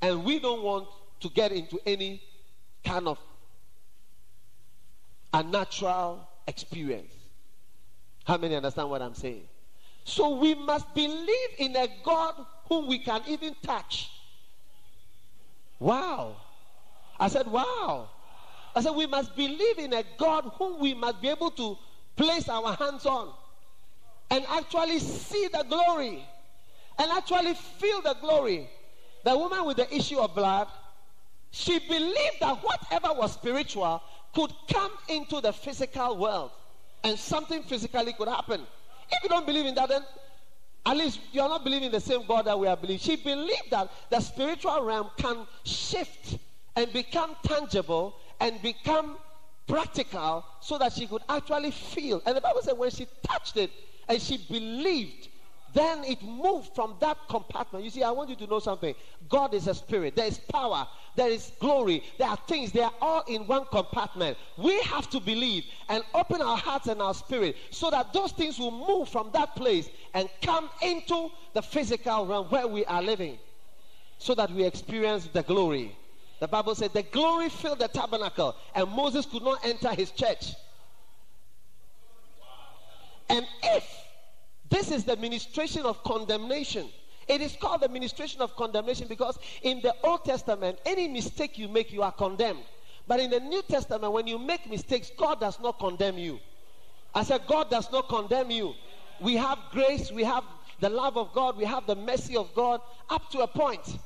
[0.00, 0.86] and we don't want
[1.20, 2.22] to get into any
[2.84, 3.18] kind of
[5.32, 7.12] unnatural experience.
[8.24, 9.48] How many understand what I'm saying?
[10.04, 12.34] So we must believe in a God
[12.68, 14.10] whom we can even touch.
[15.78, 16.36] Wow.
[17.18, 18.08] I said, wow.
[18.76, 21.78] I said, we must believe in a God whom we must be able to
[22.16, 23.32] place our hands on
[24.30, 26.24] and actually see the glory
[26.98, 28.68] and actually feel the glory.
[29.24, 30.68] The woman with the issue of blood,
[31.54, 34.02] she believed that whatever was spiritual
[34.34, 36.50] could come into the physical world
[37.04, 38.60] and something physically could happen.
[39.12, 40.02] If you don't believe in that, then
[40.84, 42.98] at least you're not believing the same God that we are believing.
[42.98, 46.38] She believed that the spiritual realm can shift
[46.74, 49.16] and become tangible and become
[49.68, 52.20] practical so that she could actually feel.
[52.26, 53.70] And the Bible said when she touched it
[54.08, 55.28] and she believed,
[55.74, 57.84] then it moved from that compartment.
[57.84, 58.94] You see, I want you to know something.
[59.28, 60.14] God is a spirit.
[60.14, 60.86] There is power.
[61.16, 62.04] There is glory.
[62.16, 62.70] There are things.
[62.70, 64.38] They are all in one compartment.
[64.56, 68.58] We have to believe and open our hearts and our spirit so that those things
[68.58, 73.38] will move from that place and come into the physical realm where we are living
[74.18, 75.96] so that we experience the glory.
[76.38, 80.52] The Bible said the glory filled the tabernacle and Moses could not enter his church.
[83.28, 84.03] And if
[84.74, 86.88] this is the ministration of condemnation.
[87.28, 91.68] It is called the ministration of condemnation because in the Old Testament, any mistake you
[91.68, 92.64] make, you are condemned.
[93.06, 96.40] But in the New Testament, when you make mistakes, God does not condemn you.
[97.14, 98.74] I said, God does not condemn you.
[99.20, 100.42] We have grace, we have
[100.80, 103.98] the love of God, we have the mercy of God up to a point.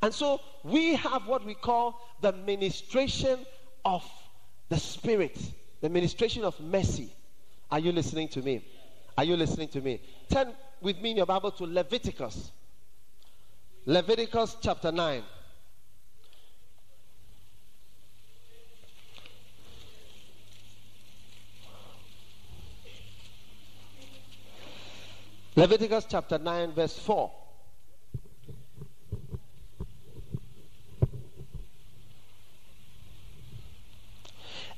[0.00, 3.40] And so we have what we call the ministration
[3.84, 4.02] of
[4.70, 5.38] the Spirit,
[5.82, 7.15] the ministration of mercy.
[7.70, 8.64] Are you listening to me?
[9.18, 10.00] Are you listening to me?
[10.30, 12.52] Turn with me in your Bible to Leviticus.
[13.86, 15.22] Leviticus chapter 9.
[25.56, 27.32] Leviticus chapter 9, verse 4.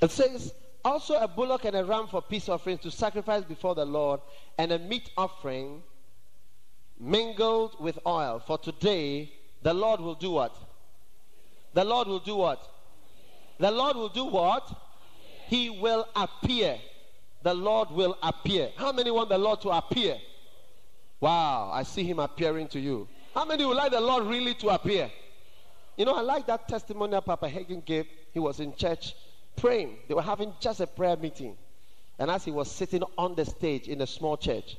[0.00, 0.54] It says,
[0.88, 4.20] also a bullock and a ram for peace offerings to sacrifice before the Lord,
[4.56, 5.82] and a meat offering
[6.98, 8.42] mingled with oil.
[8.44, 10.56] For today, the Lord will do what?
[11.74, 12.66] The Lord will do what?
[13.58, 14.66] The Lord will do what?
[15.46, 16.78] He will appear.
[17.42, 18.70] The Lord will appear.
[18.76, 20.16] How many want the Lord to appear?
[21.20, 23.08] Wow, I see him appearing to you.
[23.34, 25.10] How many would like the Lord really to appear?
[25.96, 28.06] You know, I like that testimony that Papa Hagin gave.
[28.32, 29.14] He was in church
[29.60, 29.96] praying.
[30.08, 31.56] They were having just a prayer meeting.
[32.18, 34.76] And as he was sitting on the stage in a small church,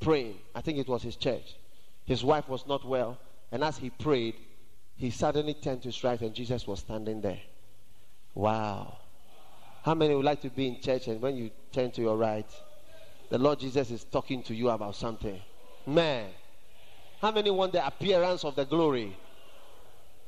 [0.00, 1.56] praying, I think it was his church,
[2.04, 3.18] his wife was not well.
[3.50, 4.34] And as he prayed,
[4.96, 7.40] he suddenly turned to his right and Jesus was standing there.
[8.34, 8.98] Wow.
[9.82, 12.46] How many would like to be in church and when you turn to your right,
[13.30, 15.40] the Lord Jesus is talking to you about something?
[15.86, 16.30] Man.
[17.20, 19.16] How many want the appearance of the glory?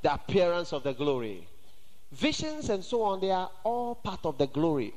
[0.03, 1.47] The appearance of the glory.
[2.13, 4.95] Visions and so on, they are all part of the glory.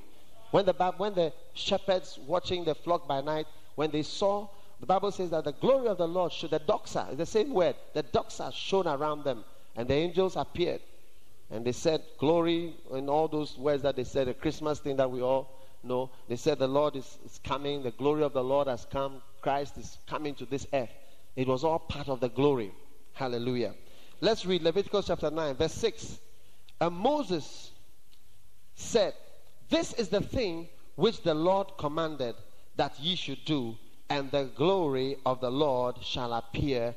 [0.51, 4.47] When the, when the shepherds watching the flock by night, when they saw,
[4.79, 7.53] the Bible says that the glory of the Lord should, the doxa, is the same
[7.53, 9.43] word, the doxa shone around them,
[9.75, 10.81] and the angels appeared.
[11.49, 15.11] And they said, glory, and all those words that they said, the Christmas thing that
[15.11, 16.09] we all know.
[16.29, 19.77] They said, the Lord is, is coming, the glory of the Lord has come, Christ
[19.77, 20.89] is coming to this earth.
[21.35, 22.71] It was all part of the glory.
[23.13, 23.73] Hallelujah.
[24.21, 26.19] Let's read Leviticus chapter 9, verse 6.
[26.81, 27.71] And Moses
[28.73, 29.13] said,
[29.69, 32.35] This is the thing which the Lord commanded
[32.75, 33.77] that ye should do,
[34.09, 36.95] and the glory of the Lord shall appear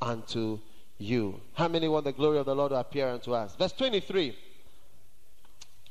[0.00, 0.58] unto
[0.96, 1.40] you.
[1.52, 3.54] How many want the glory of the Lord to appear unto us?
[3.54, 4.34] Verse 23.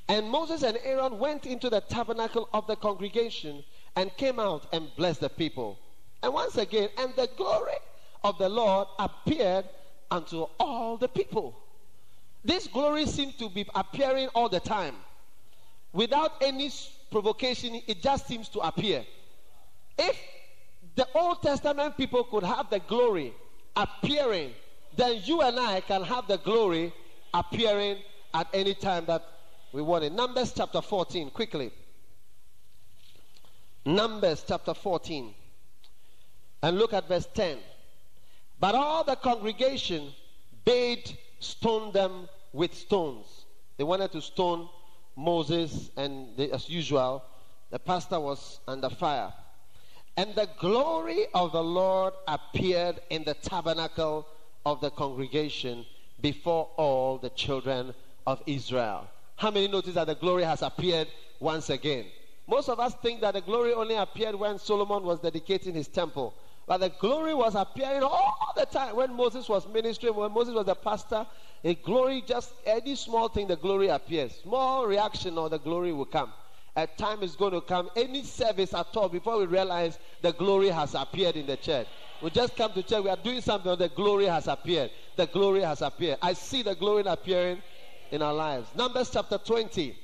[0.09, 3.63] And Moses and Aaron went into the tabernacle of the congregation
[3.95, 5.77] and came out and blessed the people.
[6.23, 7.77] And once again, and the glory
[8.23, 9.65] of the Lord appeared
[10.09, 11.55] unto all the people.
[12.43, 14.95] This glory seems to be appearing all the time.
[15.93, 16.71] Without any
[17.11, 19.05] provocation, it just seems to appear.
[19.97, 20.17] If
[20.95, 23.33] the Old Testament people could have the glory
[23.75, 24.51] appearing,
[24.95, 26.93] then you and I can have the glory
[27.33, 27.97] appearing
[28.33, 29.23] at any time that
[29.71, 30.13] we want it.
[30.13, 31.71] Numbers chapter 14, quickly.
[33.85, 35.33] Numbers chapter 14.
[36.63, 37.57] And look at verse 10.
[38.59, 40.11] But all the congregation
[40.65, 43.45] bade stone them with stones.
[43.77, 44.69] They wanted to stone
[45.15, 47.23] Moses, and they, as usual,
[47.71, 49.33] the pastor was under fire.
[50.15, 54.27] And the glory of the Lord appeared in the tabernacle
[54.65, 55.85] of the congregation
[56.21, 57.93] before all the children
[58.25, 59.07] of Israel.
[59.35, 61.07] How many notice that the glory has appeared
[61.39, 62.05] once again?
[62.47, 66.33] Most of us think that the glory only appeared when Solomon was dedicating his temple.
[66.67, 70.65] But the glory was appearing all the time when Moses was ministering, when Moses was
[70.65, 71.25] the pastor.
[71.63, 74.35] A glory, just any small thing, the glory appears.
[74.43, 76.33] Small reaction or the glory will come.
[76.75, 80.67] A time is going to come, any service at all, before we realize the glory
[80.67, 81.87] has appeared in the church.
[82.21, 84.91] We just come to church, we are doing something, the glory has appeared.
[85.15, 86.19] The glory has appeared.
[86.21, 87.63] I see the glory appearing
[88.11, 88.69] in our lives.
[88.75, 89.97] Numbers chapter 20.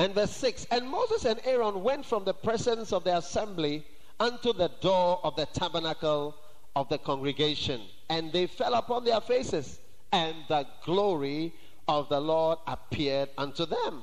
[0.00, 3.84] And verse 6 And Moses and Aaron went from the presence of the assembly
[4.20, 6.34] unto the door of the tabernacle
[6.76, 7.80] of the congregation.
[8.08, 9.80] And they fell upon their faces,
[10.12, 11.54] and the glory
[11.88, 14.02] of the Lord appeared unto them.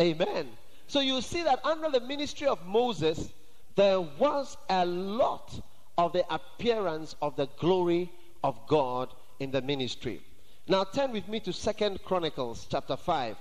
[0.00, 0.48] Amen.
[0.86, 3.32] So you see that under the ministry of Moses,
[3.76, 5.58] there was a lot
[5.96, 8.10] of the appearance of the glory
[8.42, 9.08] of God
[9.40, 10.20] in the ministry.
[10.66, 13.36] Now turn with me to Second Chronicles chapter 5.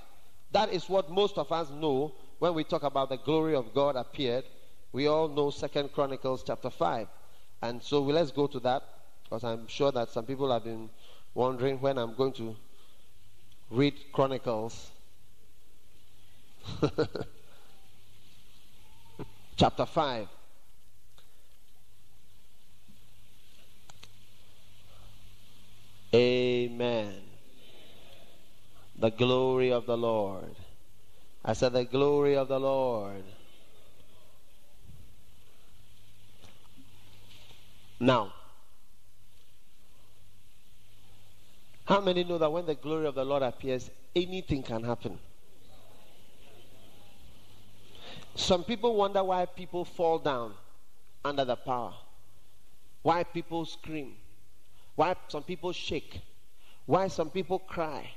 [0.52, 3.96] That is what most of us know when we talk about the glory of God
[3.96, 4.44] appeared.
[4.94, 7.08] We all know Second Chronicles chapter 5.
[7.64, 8.84] And so we, let's go to that
[9.24, 10.92] because I'm sure that some people have been
[11.34, 12.56] wondering when I'm going to
[13.72, 14.92] read Chronicles.
[19.58, 20.28] chapter 5.
[26.14, 27.16] Amen.
[29.00, 30.56] The glory of the Lord.
[31.44, 33.24] I said, the glory of the Lord.
[38.00, 38.34] Now,
[41.86, 45.20] how many know that when the glory of the Lord appears, anything can happen?
[48.36, 50.54] Some people wonder why people fall down
[51.24, 51.94] under the power,
[53.02, 54.16] why people scream,
[54.96, 56.22] why some people shake,
[56.86, 58.10] why some people cry,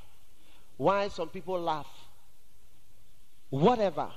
[0.76, 1.86] why some people laugh.
[3.50, 4.10] Whatever.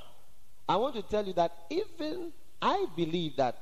[0.67, 2.31] I want to tell you that even
[2.61, 3.57] I believe that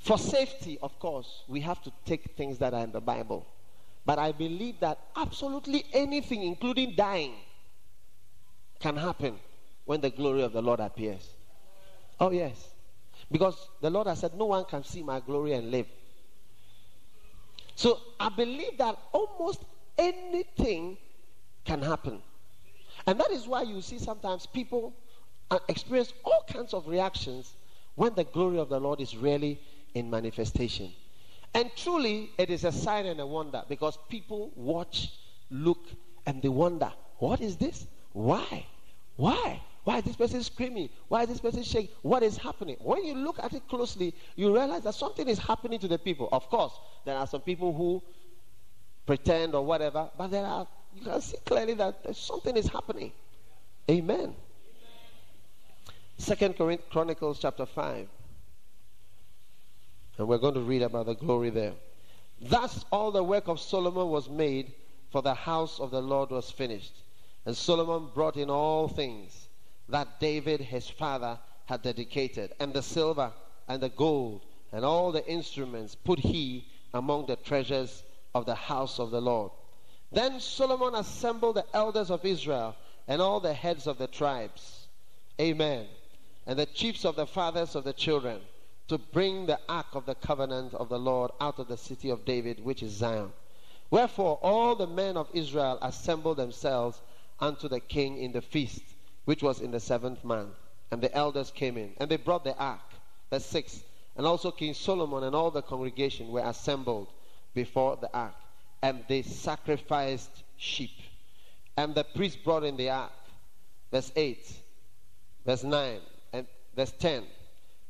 [0.00, 3.46] for safety, of course, we have to take things that are in the Bible.
[4.06, 7.34] But I believe that absolutely anything, including dying,
[8.80, 9.38] can happen
[9.84, 11.28] when the glory of the Lord appears.
[12.20, 12.68] Oh, yes.
[13.30, 15.86] Because the Lord has said, No one can see my glory and live.
[17.74, 19.62] So I believe that almost
[19.96, 20.96] anything
[21.64, 22.22] can happen.
[23.06, 24.94] And that is why you see sometimes people
[25.50, 27.54] uh, experience all kinds of reactions
[27.94, 29.60] when the glory of the Lord is really
[29.94, 30.92] in manifestation.
[31.54, 35.12] And truly, it is a sign and a wonder because people watch,
[35.50, 35.80] look,
[36.26, 37.86] and they wonder, what is this?
[38.12, 38.66] Why?
[39.16, 39.60] Why?
[39.84, 40.90] Why is this person screaming?
[41.08, 41.94] Why is this person shaking?
[42.02, 42.76] What is happening?
[42.80, 46.28] When you look at it closely, you realize that something is happening to the people.
[46.30, 46.72] Of course,
[47.06, 48.02] there are some people who
[49.06, 53.12] pretend or whatever, but there are, you can see clearly that something is happening.
[53.90, 54.34] Amen.
[56.18, 56.56] Second
[56.90, 58.08] Chronicles chapter 5.
[60.18, 61.74] And we're going to read about the glory there.
[62.40, 64.72] Thus, all the work of Solomon was made,
[65.10, 66.92] for the house of the Lord was finished.
[67.46, 69.48] And Solomon brought in all things
[69.88, 73.32] that David his father had dedicated, and the silver
[73.68, 74.42] and the gold
[74.72, 78.02] and all the instruments put he among the treasures
[78.34, 79.50] of the house of the Lord.
[80.12, 82.74] Then Solomon assembled the elders of Israel
[83.06, 84.88] and all the heads of the tribes.
[85.40, 85.86] Amen.
[86.46, 88.40] And the chiefs of the fathers of the children
[88.88, 92.24] to bring the ark of the covenant of the Lord out of the city of
[92.24, 93.32] David, which is Zion.
[93.90, 97.00] Wherefore all the men of Israel assembled themselves
[97.40, 98.82] unto the king in the feast,
[99.24, 100.54] which was in the seventh month.
[100.90, 102.80] And the elders came in, and they brought the ark.
[103.30, 103.82] Verse 6.
[104.16, 107.08] And also King Solomon and all the congregation were assembled
[107.54, 108.34] before the ark,
[108.82, 110.90] and they sacrificed sheep.
[111.76, 113.12] And the priest brought in the ark.
[113.92, 114.52] Verse 8.
[115.44, 116.00] Verse 9.
[116.32, 117.22] And verse 10.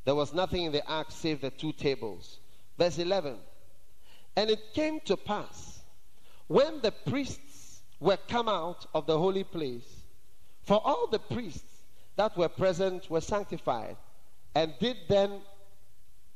[0.09, 2.39] There was nothing in the ark save the two tables.
[2.79, 3.37] Verse 11.
[4.37, 5.81] And it came to pass
[6.47, 9.85] when the priests were come out of the holy place,
[10.63, 11.83] for all the priests
[12.17, 13.99] that were present were sanctified,
[14.55, 15.43] and did then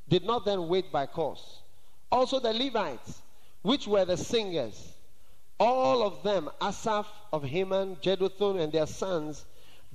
[0.07, 1.63] did not then wait by course.
[2.11, 3.23] Also the Levites,
[3.63, 4.93] which were the singers,
[5.59, 9.47] all of them, Asaph of Heman, Jeduthun, and their sons,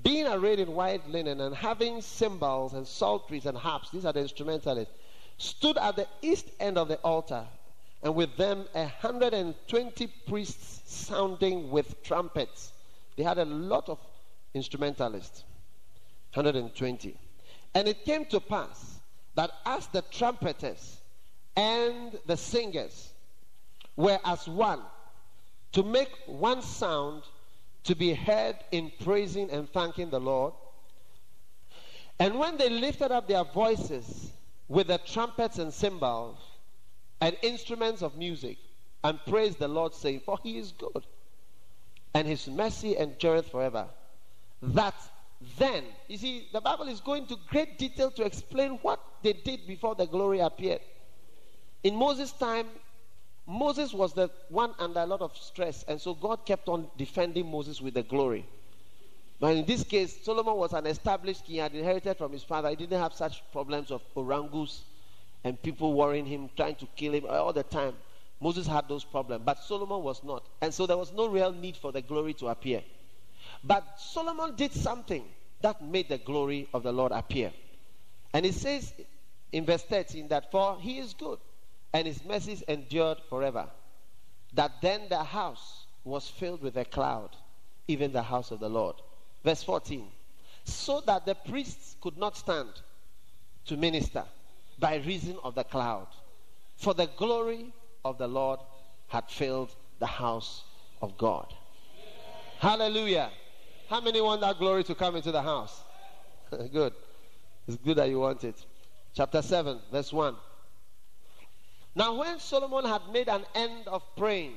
[0.04, 4.20] being arrayed in white linen and having cymbals and psalteries and harps, these are the
[4.20, 4.94] instrumentalists,
[5.38, 7.46] stood at the east end of the altar,
[8.04, 12.74] and with them a hundred and twenty priests sounding with trumpets.
[13.16, 14.00] They had a lot of
[14.54, 15.44] instrumentalists,
[16.34, 17.18] 120.
[17.74, 19.00] And it came to pass
[19.36, 21.02] that as the trumpeters
[21.56, 23.14] and the singers
[23.96, 24.82] were as one,
[25.72, 27.24] to make one sound
[27.88, 30.54] to be heard in praising and thanking the Lord.
[32.20, 34.32] And when they lifted up their voices
[34.68, 36.38] with the trumpets and cymbals
[37.22, 38.58] and instruments of music
[39.06, 41.06] and praised the Lord, saying, For he is good,
[42.14, 43.88] and his mercy endureth forever.
[44.62, 44.96] That
[45.58, 49.66] then, you see, the Bible is going to great detail to explain what they did
[49.66, 50.82] before the glory appeared.
[51.84, 52.68] In Moses' time,
[53.48, 57.50] Moses was the one under a lot of stress, and so God kept on defending
[57.50, 58.46] Moses with the glory.
[59.40, 62.70] But in this case, Solomon was an established king, had inherited from his father.
[62.70, 64.84] He didn't have such problems of orangus
[65.46, 67.94] and people worrying him, trying to kill him all the time.
[68.42, 70.44] Moses had those problems, but Solomon was not.
[70.62, 72.84] And so there was no real need for the glory to appear.
[73.64, 75.24] But Solomon did something
[75.62, 77.54] that made the glory of the Lord appear.
[78.34, 78.94] And it says
[79.52, 81.40] in verse 13 that for he is good
[81.94, 83.68] and his mercies endured forever.
[84.54, 87.36] That then the house was filled with a cloud,
[87.88, 88.96] even the house of the Lord.
[89.44, 90.08] Verse 14.
[90.64, 92.70] So that the priests could not stand
[93.66, 94.24] to minister
[94.80, 96.08] by reason of the cloud.
[96.76, 97.74] For the glory
[98.06, 98.60] of the Lord
[99.08, 100.64] had filled the house
[101.02, 101.54] of God.
[102.60, 103.30] Hallelujah.
[103.90, 105.82] How many want that glory to come into the house?
[106.72, 106.94] good.
[107.68, 108.64] It's good that you want it.
[109.14, 110.36] Chapter 7, verse 1.
[111.98, 114.54] Now, when Solomon had made an end of praying,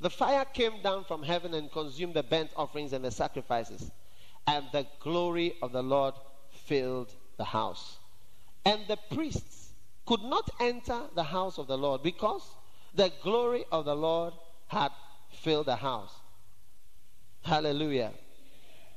[0.00, 3.90] the fire came down from heaven and consumed the burnt offerings and the sacrifices,
[4.46, 6.14] and the glory of the Lord
[6.52, 7.98] filled the house.
[8.64, 9.72] And the priests
[10.06, 12.42] could not enter the house of the Lord because
[12.94, 14.32] the glory of the Lord
[14.68, 14.92] had
[15.32, 16.14] filled the house.
[17.42, 18.12] Hallelujah.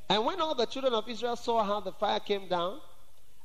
[0.08, 2.80] And when all the children of Israel saw how the fire came down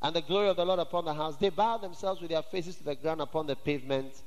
[0.00, 2.76] and the glory of the Lord upon the house, they bowed themselves with their faces
[2.76, 4.22] to the ground upon the pavement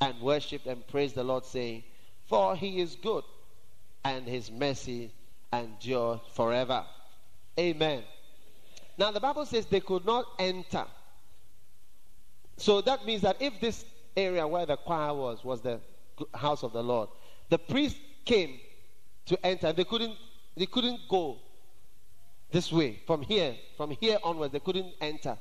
[0.00, 1.84] and worshipped and praised the Lord, saying,
[2.26, 3.24] For he is good,
[4.04, 5.10] and his mercy
[5.52, 6.84] endure forever.
[7.58, 8.02] Amen.
[8.98, 10.84] Now, the Bible says they could not enter.
[12.56, 13.84] So that means that if this
[14.16, 15.80] area where the choir was was the
[16.34, 17.08] house of the Lord,
[17.48, 18.60] the priest came
[19.26, 19.72] to enter.
[19.72, 20.16] They couldn't,
[20.56, 21.38] they couldn't go
[22.54, 24.52] this way from here, from here onwards.
[24.52, 25.36] They couldn't enter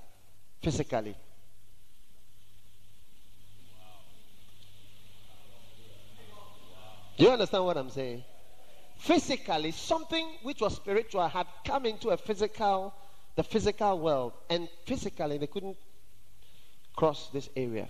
[0.64, 1.16] physically.
[7.16, 8.24] Do you understand what I'm saying?
[8.98, 12.96] Physically, something which was spiritual had come into a physical,
[13.36, 15.78] the physical world, and physically they couldn't
[16.96, 17.88] cross this area.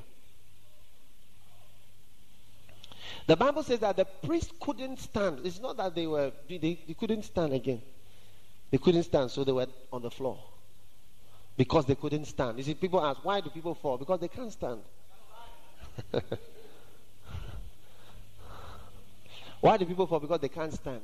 [3.26, 5.46] The Bible says that the priest couldn't stand.
[5.46, 7.82] It's not that they were they, they couldn't stand again.
[8.74, 10.40] They couldn't stand, so they were on the floor.
[11.56, 12.58] Because they couldn't stand.
[12.58, 14.00] You see, people ask, why do people fall?
[14.00, 14.82] Because they can't stand.
[19.62, 20.20] why do people fall?
[20.20, 21.04] Because they can't stand.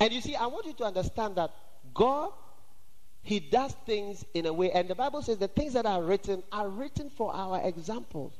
[0.00, 1.52] And you see, I want you to understand that
[1.94, 2.32] God,
[3.22, 6.42] He does things in a way, and the Bible says the things that are written
[6.50, 8.32] are written for our example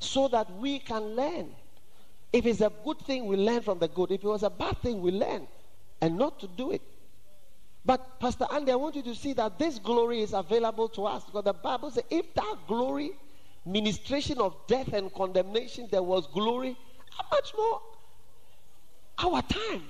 [0.00, 1.54] so that we can learn.
[2.32, 4.10] If it's a good thing, we learn from the good.
[4.10, 5.46] If it was a bad thing, we learn
[6.00, 6.82] and not to do it.
[7.84, 11.24] But, Pastor Andy, I want you to see that this glory is available to us
[11.24, 13.12] because the Bible says if that glory,
[13.64, 16.76] ministration of death and condemnation, there was glory,
[17.10, 17.80] how much more
[19.20, 19.84] our time?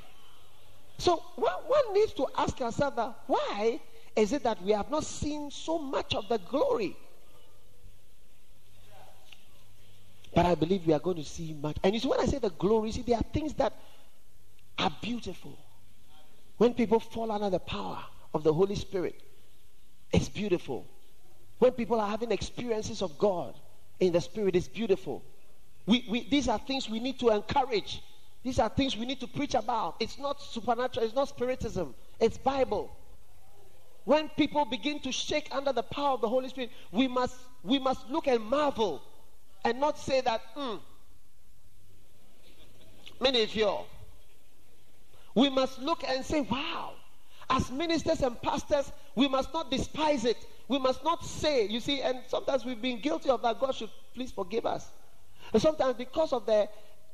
[0.99, 3.81] So, one, one needs to ask ourselves why
[4.17, 6.97] is it that we have not seen so much of the glory?
[10.35, 11.77] But I believe we are going to see much.
[11.83, 13.73] And you see, when I say the glory, see, there are things that
[14.79, 15.59] are beautiful.
[16.59, 18.03] When people fall under the power
[18.35, 19.21] of the Holy Spirit,
[20.13, 20.87] it's beautiful.
[21.59, 23.59] When people are having experiences of God
[24.01, 25.25] in the Spirit, it's beautiful.
[25.87, 28.03] We, we, these are things we need to encourage.
[28.43, 29.97] These are things we need to preach about.
[30.01, 32.95] It's not supernatural, it's not spiritism, it's Bible.
[34.05, 37.79] When people begin to shake under the power of the Holy Spirit, we must, we
[37.79, 39.03] must look and marvel
[39.65, 40.77] and not say that, hmm,
[43.21, 43.79] you,
[45.35, 46.93] We must look and say, wow.
[47.51, 50.37] As ministers and pastors, we must not despise it.
[50.69, 53.59] We must not say, you see, and sometimes we've been guilty of that.
[53.59, 54.91] God should please forgive us.
[55.53, 56.69] And sometimes because of the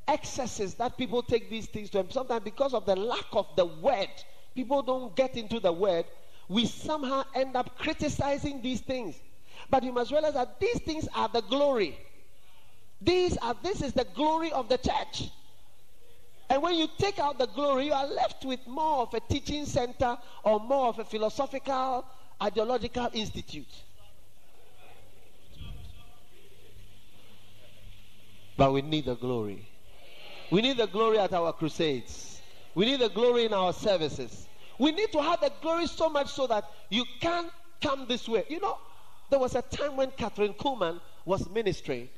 [0.08, 3.66] excesses that people take these things to, and sometimes because of the lack of the
[3.66, 4.08] word,
[4.54, 6.04] people don't get into the word,
[6.48, 9.14] we somehow end up criticizing these things.
[9.70, 11.96] But you must realize that these things are the glory.
[13.04, 15.30] These are this is the glory of the church.
[16.48, 19.66] And when you take out the glory, you are left with more of a teaching
[19.66, 22.04] center or more of a philosophical,
[22.42, 23.68] ideological institute.
[28.56, 29.68] But we need the glory.
[30.50, 32.40] We need the glory at our crusades.
[32.74, 34.46] We need the glory in our services.
[34.78, 37.50] We need to have the glory so much so that you can't
[37.82, 38.44] come this way.
[38.48, 38.78] You know,
[39.30, 42.08] there was a time when Kathryn Kuhlman was ministering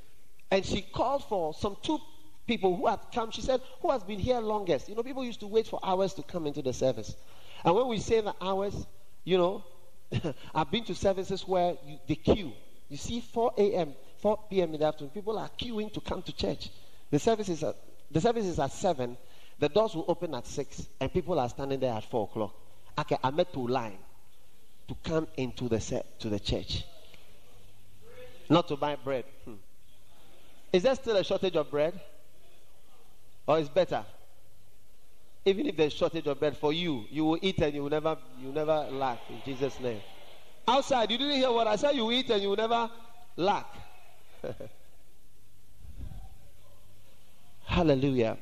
[0.50, 1.98] and she called for some two
[2.46, 3.30] people who had come.
[3.30, 4.88] She said, Who has been here longest?
[4.88, 7.16] You know, people used to wait for hours to come into the service.
[7.64, 8.86] And when we say the hours,
[9.24, 9.64] you know,
[10.54, 12.52] I've been to services where you, the queue.
[12.88, 14.74] You see, 4 a.m., 4 p.m.
[14.74, 16.70] in the afternoon, people are queuing to come to church.
[17.10, 17.74] The service is at,
[18.10, 19.16] the service is at 7.
[19.58, 22.54] The doors will open at 6, and people are standing there at 4 o'clock.
[22.98, 23.98] Okay, I met to line
[24.88, 26.84] to come into the, to the church.
[28.48, 29.24] Not to buy bread.
[29.44, 29.54] Hmm.
[30.76, 31.98] Is there still a shortage of bread?
[33.46, 34.04] Or is better?
[35.46, 38.18] Even if there's shortage of bread for you, you will eat and you will never
[38.38, 40.02] you will never lack in Jesus' name.
[40.68, 42.90] Outside, you didn't hear what I said, you eat and you will never
[43.36, 43.64] lack.
[47.64, 48.36] Hallelujah.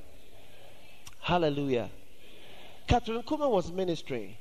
[1.21, 1.89] Hallelujah.
[2.89, 4.37] Kathryn Kuhlman was ministering,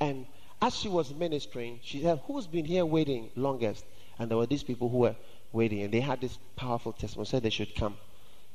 [0.00, 0.26] and
[0.60, 3.86] as she was ministering, she said, Who's been here waiting longest?
[4.18, 5.16] And there were these people who were
[5.52, 7.26] waiting, and they had this powerful testimony.
[7.26, 7.96] Said they should come,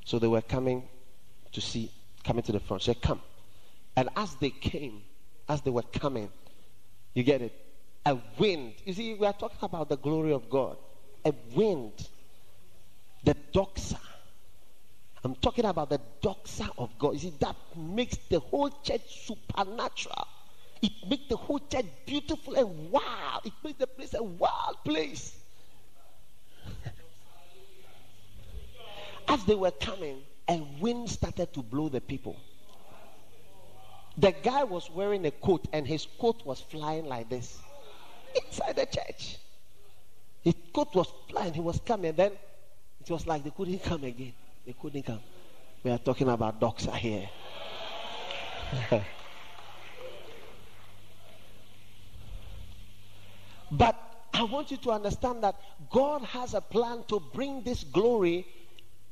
[0.05, 0.87] so they were coming
[1.51, 1.91] to see,
[2.23, 2.83] coming to the front.
[2.83, 3.21] Said, "Come,"
[3.95, 5.01] and as they came,
[5.47, 6.29] as they were coming,
[7.13, 7.53] you get it.
[8.05, 8.73] A wind.
[8.85, 10.77] You see, we are talking about the glory of God.
[11.23, 11.93] A wind.
[13.23, 13.97] The doxa.
[15.23, 17.13] I'm talking about the doxa of God.
[17.13, 20.27] You see, that makes the whole church supernatural.
[20.81, 23.39] It makes the whole church beautiful and wow.
[23.45, 25.33] It makes the place a wild place.
[29.27, 32.35] As they were coming, a wind started to blow the people.
[34.17, 37.59] The guy was wearing a coat and his coat was flying like this
[38.45, 39.37] inside the church.
[40.43, 42.13] His coat was flying, he was coming.
[42.13, 42.33] Then
[43.01, 44.33] it was like they couldn't come again.
[44.65, 45.21] They couldn't come.
[45.83, 47.29] We are talking about doxa here.
[53.71, 53.95] but
[54.33, 55.55] I want you to understand that
[55.89, 58.45] God has a plan to bring this glory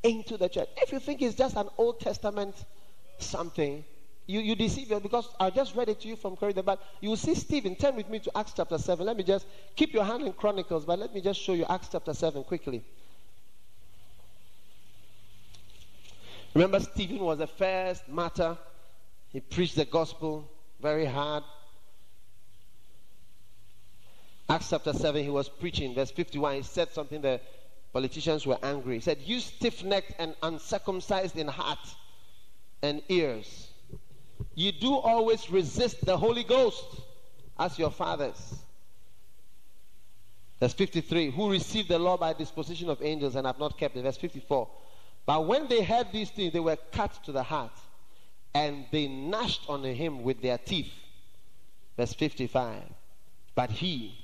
[0.04, 0.70] into the church.
[0.78, 2.56] If you think it's just an Old Testament
[3.20, 3.84] something,
[4.28, 6.66] you, you deceive you because I just read it to you from Corinthians.
[6.66, 7.76] But you see Stephen.
[7.76, 9.06] Turn with me to Acts chapter 7.
[9.06, 9.46] Let me just
[9.76, 12.84] keep your hand in Chronicles, but let me just show you Acts chapter 7 quickly.
[16.54, 18.58] Remember, Stephen was the first martyr.
[19.30, 20.50] He preached the gospel
[20.82, 21.44] very hard.
[24.50, 26.56] Acts chapter 7, he was preaching, verse 51.
[26.56, 27.40] He said something the
[27.94, 28.96] politicians were angry.
[28.96, 31.80] He said, You stiff necked and uncircumcised in heart
[32.82, 33.68] and ears.
[34.56, 36.84] You do always resist the Holy Ghost
[37.60, 38.56] as your fathers.
[40.60, 44.04] Verse 53 Who received the law by disposition of angels and have not kept it.
[44.04, 44.68] Verse 54
[45.26, 47.72] But when they heard these things, they were cut to the heart
[48.54, 50.92] and they gnashed on him with their teeth.
[51.98, 52.84] Verse 55
[53.56, 54.18] But he,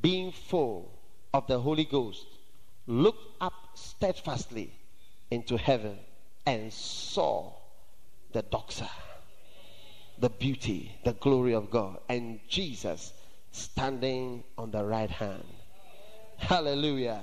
[0.00, 0.90] being full
[1.32, 2.26] of the Holy Ghost,
[2.86, 4.72] looked up steadfastly
[5.30, 5.98] into heaven
[6.46, 7.52] and saw
[8.32, 8.88] the doxa
[10.22, 13.12] the beauty, the glory of God, and Jesus
[13.50, 15.44] standing on the right hand.
[16.36, 17.20] Hallelujah.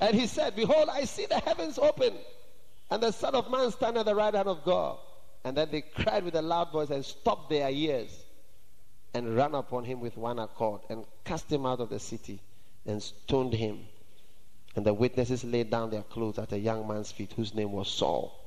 [0.00, 2.12] And he said, Behold, I see the heavens open,
[2.90, 4.98] and the Son of Man standing at the right hand of God.
[5.44, 8.24] And then they cried with a loud voice and stopped their ears
[9.14, 12.40] and ran upon him with one accord and cast him out of the city
[12.84, 13.78] and stoned him.
[14.76, 17.88] And the witnesses laid down their clothes at a young man's feet whose name was
[17.88, 18.38] Saul.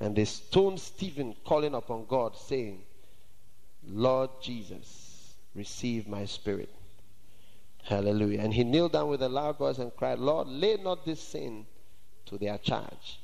[0.00, 2.82] And they stoned Stephen, calling upon God, saying,
[3.88, 6.68] Lord Jesus, receive my spirit.
[7.84, 8.40] Hallelujah.
[8.40, 11.66] And he kneeled down with a loud voice and cried, Lord, lay not this sin
[12.26, 13.18] to their charge.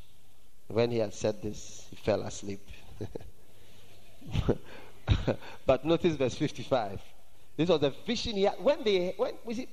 [0.68, 2.66] When he had said this, he fell asleep.
[5.66, 7.00] but notice verse 55.
[7.56, 8.56] This was a vision he had.
[8.61, 9.68] When they, when we see,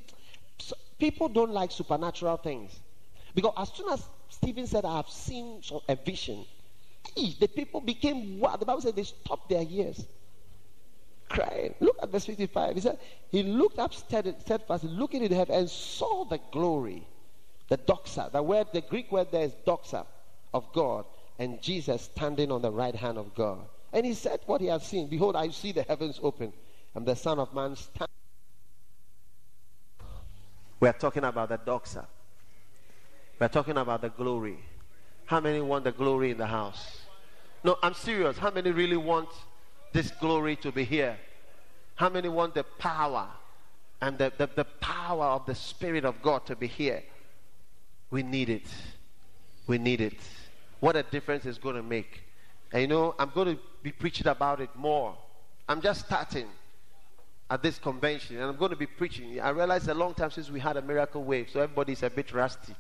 [0.60, 2.80] so people don't like supernatural things.
[3.34, 6.45] Because as soon as Stephen said, I have seen a vision,
[7.16, 8.62] the people became wild.
[8.62, 10.06] The Bible said they stopped their ears,
[11.30, 11.76] crying.
[11.80, 12.76] Look at verse 55.
[12.76, 12.99] He said,
[13.30, 17.06] He looked up steadfastly, looking in heaven, and saw the glory,
[17.68, 18.32] the doxa.
[18.32, 20.06] The word, the Greek word there is doxa
[20.53, 21.06] of God,
[21.38, 23.60] and Jesus standing on the right hand of God.
[23.91, 25.08] And he said what he had seen.
[25.08, 26.53] Behold, I see the heavens open,
[26.95, 27.76] and the Son of Man
[30.86, 30.95] stand.
[30.95, 32.05] We're talking about the doxa.
[33.39, 34.59] We're talking about the glory.
[35.25, 37.01] How many want the glory in the house?
[37.63, 38.38] No, I'm serious.
[38.38, 39.29] How many really want
[39.91, 41.17] this glory to be here?
[41.95, 43.27] How many want the power
[44.01, 47.03] and the, the, the power of the Spirit of God to be here?
[48.11, 48.67] We need it.
[49.67, 50.19] We need it.
[50.79, 52.23] What a difference it's going to make.
[52.71, 55.17] And you know, I'm going to be preaching about it more.
[55.67, 56.47] I'm just starting
[57.49, 59.39] at this convention and I'm going to be preaching.
[59.39, 62.33] I realized a long time since we had a miracle wave, so everybody's a bit
[62.33, 62.75] rusty.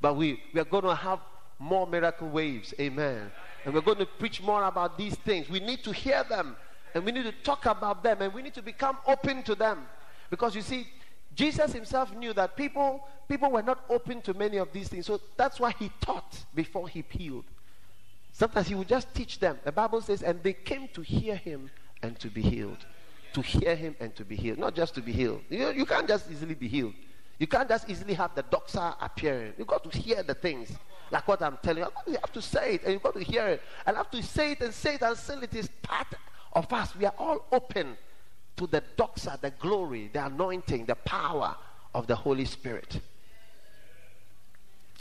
[0.00, 1.20] But we, we are going to have
[1.58, 2.74] more miracle waves.
[2.78, 3.30] Amen.
[3.64, 5.48] And we're going to preach more about these things.
[5.48, 6.56] We need to hear them
[6.94, 9.86] and we need to talk about them and we need to become open to them.
[10.28, 10.86] Because you see,
[11.34, 15.06] Jesus himself knew that people people were not open to many of these things.
[15.06, 17.44] So that's why he taught before he healed.
[18.32, 19.58] Sometimes he would just teach them.
[19.64, 21.70] The Bible says, and they came to hear him
[22.02, 22.84] and to be healed.
[23.34, 24.58] To hear him and to be healed.
[24.58, 25.40] Not just to be healed.
[25.48, 26.94] You, you can't just easily be healed.
[27.38, 29.54] You can't just easily have the doctor appearing.
[29.58, 30.70] You've got to hear the things.
[31.10, 32.12] Like what I'm telling you.
[32.12, 33.62] You have to say it and you've got to hear it.
[33.86, 36.08] And I have to say it and say it until it is part
[36.52, 36.94] of us.
[36.94, 37.96] We are all open
[38.56, 41.56] to the doxa, the glory, the anointing, the power
[41.94, 43.00] of the Holy Spirit.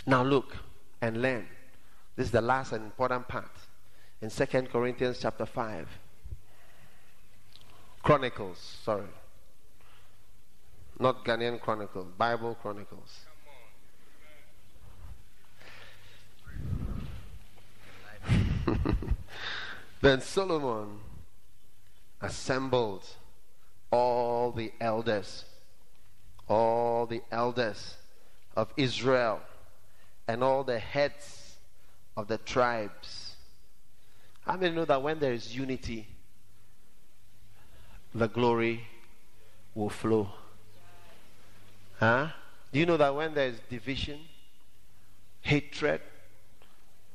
[0.05, 0.57] Now look
[1.01, 1.47] and learn.
[2.15, 3.51] This is the last and important part.
[4.21, 5.87] In Second Corinthians chapter 5.
[8.03, 9.07] Chronicles, sorry.
[10.99, 13.25] Not Ghanaian Chronicles, Bible Chronicles.
[20.01, 20.99] then Solomon
[22.21, 23.05] assembled
[23.91, 25.45] all the elders,
[26.47, 27.95] all the elders
[28.55, 29.41] of Israel,
[30.27, 31.55] and all the heads
[32.17, 33.35] of the tribes.
[34.41, 36.07] How many know that when there is unity,
[38.13, 38.87] the glory
[39.75, 40.29] will flow?
[41.99, 42.29] Huh?
[42.71, 44.19] Do you know that when there is division,
[45.41, 46.01] hatred,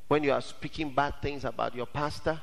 [0.08, 2.40] when you are speaking bad things about your pastor,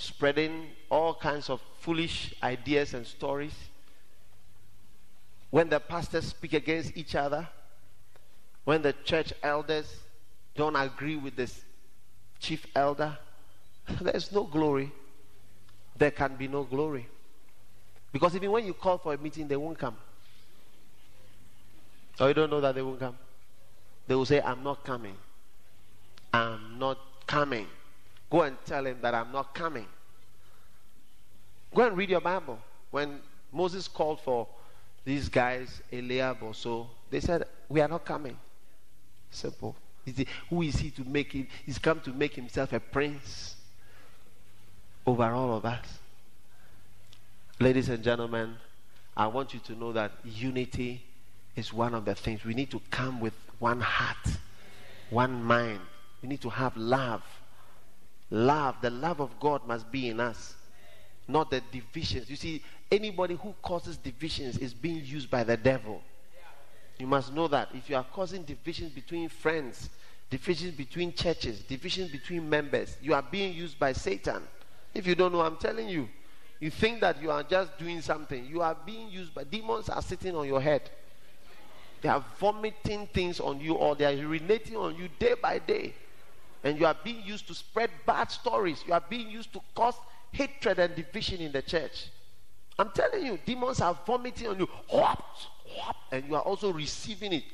[0.00, 3.54] spreading all kinds of foolish ideas and stories.
[5.50, 7.46] When the pastors speak against each other,
[8.64, 9.94] when the church elders
[10.54, 11.62] don't agree with this
[12.38, 13.18] chief elder,
[14.00, 14.90] there's no glory.
[15.98, 17.08] There can be no glory.
[18.12, 19.96] Because even when you call for a meeting, they won't come.
[22.18, 23.16] Or you don't know that they won't come.
[24.06, 25.14] They will say, I'm not coming.
[26.32, 27.66] I'm not coming.
[28.28, 29.86] Go and tell him that I'm not coming.
[31.74, 32.58] Go and read your Bible.
[32.90, 33.20] When
[33.52, 34.46] Moses called for
[35.04, 38.36] these guys, Eliab or so, they said, We are not coming.
[39.30, 39.76] Simple.
[40.48, 41.46] Who is he to make him?
[41.64, 43.54] He's come to make himself a prince
[45.06, 45.99] over all of us.
[47.60, 48.56] Ladies and gentlemen,
[49.14, 51.04] I want you to know that unity
[51.56, 52.42] is one of the things.
[52.42, 54.38] We need to come with one heart,
[55.10, 55.80] one mind.
[56.22, 57.22] We need to have love.
[58.30, 60.54] Love, the love of God must be in us,
[61.28, 62.30] not the divisions.
[62.30, 66.00] You see, anybody who causes divisions is being used by the devil.
[66.98, 67.68] You must know that.
[67.74, 69.90] If you are causing divisions between friends,
[70.30, 74.44] divisions between churches, divisions between members, you are being used by Satan.
[74.94, 76.08] If you don't know, I'm telling you.
[76.60, 78.44] You think that you are just doing something.
[78.44, 80.90] You are being used by demons are sitting on your head.
[82.02, 85.94] They are vomiting things on you or they are urinating on you day by day.
[86.62, 88.84] And you are being used to spread bad stories.
[88.86, 89.94] You are being used to cause
[90.32, 92.08] hatred and division in the church.
[92.78, 94.68] I'm telling you, demons are vomiting on you.
[96.12, 97.44] And you are also receiving it.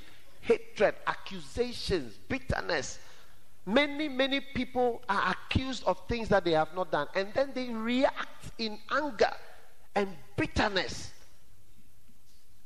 [0.41, 2.99] Hatred, accusations, bitterness.
[3.67, 7.09] Many, many people are accused of things that they have not done.
[7.15, 9.33] And then they react in anger
[9.95, 11.11] and bitterness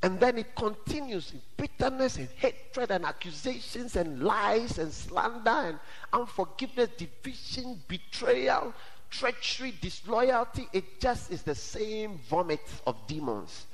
[0.02, 5.78] and then it continues in bitterness and hatred and accusations and lies and slander and
[6.12, 8.72] unforgiveness, division, betrayal,
[9.10, 10.68] treachery, disloyalty.
[10.72, 13.66] It just is the same vomit of demons.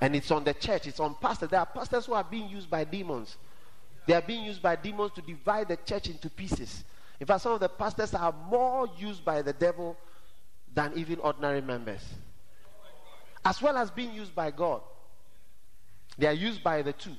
[0.00, 1.50] And it's on the church, it's on pastors.
[1.50, 3.36] There are pastors who are being used by demons.
[4.08, 6.82] They are being used by demons to divide the church into pieces.
[7.20, 9.98] In fact, some of the pastors are more used by the devil
[10.72, 12.00] than even ordinary members,
[13.44, 14.80] as well as being used by God.
[16.16, 17.12] They are used by the two.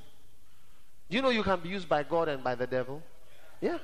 [1.08, 3.00] You know you can be used by God and by the devil?
[3.60, 3.78] Yeah.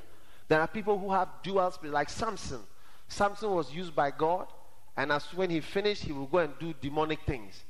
[0.48, 2.58] There are people who have dual spirit, like Samson.
[3.06, 4.48] Samson was used by God,
[4.96, 7.62] and as when he finished, he will go and do demonic things.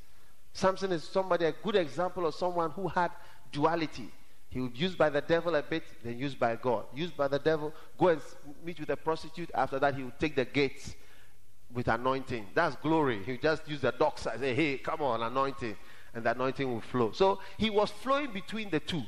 [0.54, 3.10] Samson is somebody, a good example of someone who had
[3.52, 4.10] duality.
[4.56, 6.86] He was used by the devil a bit, then used by God.
[6.94, 8.22] Used by the devil, go and
[8.64, 9.50] meet with a prostitute.
[9.54, 10.94] After that, he will take the gates
[11.74, 12.46] with anointing.
[12.54, 13.22] That's glory.
[13.22, 14.40] He just use the doxa.
[14.40, 15.76] Say, hey, come on, anointing
[16.14, 17.12] and the anointing will flow.
[17.12, 19.02] So he was flowing between the two.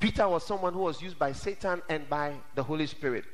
[0.00, 3.26] Peter was someone who was used by Satan and by the Holy Spirit.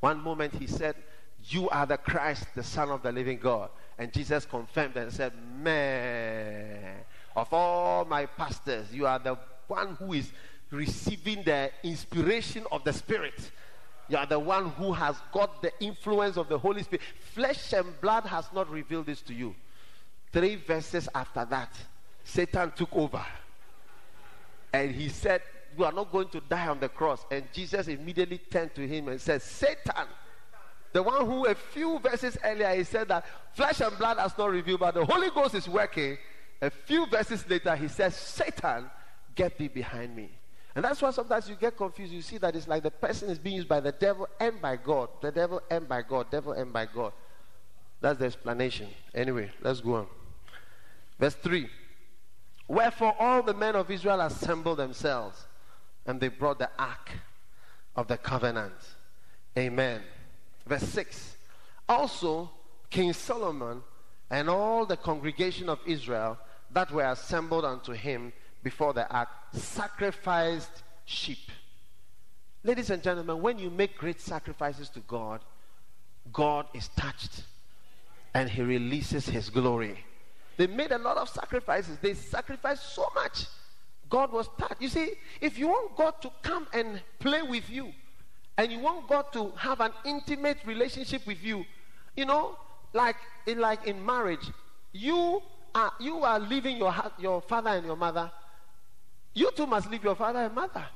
[0.00, 0.96] One moment he said,
[1.44, 3.70] You are the Christ, the Son of the living God.
[3.96, 6.96] And Jesus confirmed and said, Man,
[7.34, 9.38] of all my pastors, you are the
[9.68, 10.32] one who is
[10.70, 13.50] receiving the inspiration of the Spirit.
[14.08, 17.02] You are the one who has got the influence of the Holy Spirit.
[17.34, 19.54] Flesh and blood has not revealed this to you.
[20.32, 21.72] Three verses after that,
[22.24, 23.24] Satan took over.
[24.72, 25.42] And he said,
[25.76, 27.24] You are not going to die on the cross.
[27.30, 30.06] And Jesus immediately turned to him and said, Satan,
[30.92, 34.50] the one who a few verses earlier he said that flesh and blood has not
[34.50, 36.16] revealed, but the Holy Ghost is working.
[36.60, 38.90] A few verses later, he says, Satan,
[39.34, 40.30] get thee behind me.
[40.78, 42.12] And that's why sometimes you get confused.
[42.12, 44.76] You see that it's like the person is being used by the devil and by
[44.76, 45.08] God.
[45.20, 46.30] The devil and by God.
[46.30, 47.12] Devil and by God.
[48.00, 48.86] That's the explanation.
[49.12, 50.06] Anyway, let's go on.
[51.18, 51.68] Verse 3.
[52.68, 55.48] Wherefore all the men of Israel assembled themselves,
[56.06, 57.10] and they brought the ark
[57.96, 58.74] of the covenant.
[59.58, 60.00] Amen.
[60.64, 61.38] Verse 6.
[61.88, 62.52] Also,
[62.88, 63.82] King Solomon
[64.30, 66.38] and all the congregation of Israel
[66.70, 71.50] that were assembled unto him before the ark sacrificed sheep.
[72.64, 75.40] Ladies and gentlemen, when you make great sacrifices to God,
[76.32, 77.44] God is touched
[78.34, 80.04] and he releases his glory.
[80.56, 81.98] They made a lot of sacrifices.
[82.02, 83.46] They sacrificed so much.
[84.10, 84.80] God was touched.
[84.80, 87.92] You see, if you want God to come and play with you,
[88.58, 91.64] and you want God to have an intimate relationship with you,
[92.16, 92.56] you know,
[92.92, 93.14] like
[93.46, 94.50] in, like in marriage,
[94.92, 95.40] you
[95.74, 98.30] are you are leaving your your father and your mother.
[99.34, 100.86] You too must leave your father and mother.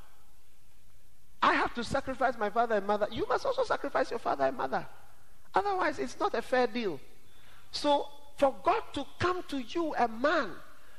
[1.43, 3.09] I have to sacrifice my father and mother.
[3.11, 4.87] You must also sacrifice your father and mother.
[5.55, 7.01] Otherwise, it's not a fair deal.
[7.73, 8.07] So
[8.37, 10.51] for God to come to you, a man,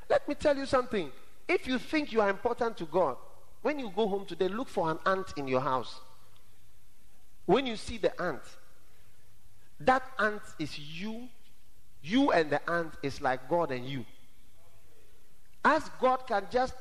[0.09, 1.11] let me tell you something.
[1.47, 3.17] If you think you are important to God,
[3.61, 5.99] when you go home today, look for an ant in your house.
[7.45, 8.41] When you see the ant,
[9.79, 11.29] that ant is you.
[12.01, 14.05] You and the ant is like God and you.
[15.63, 16.73] As God can just,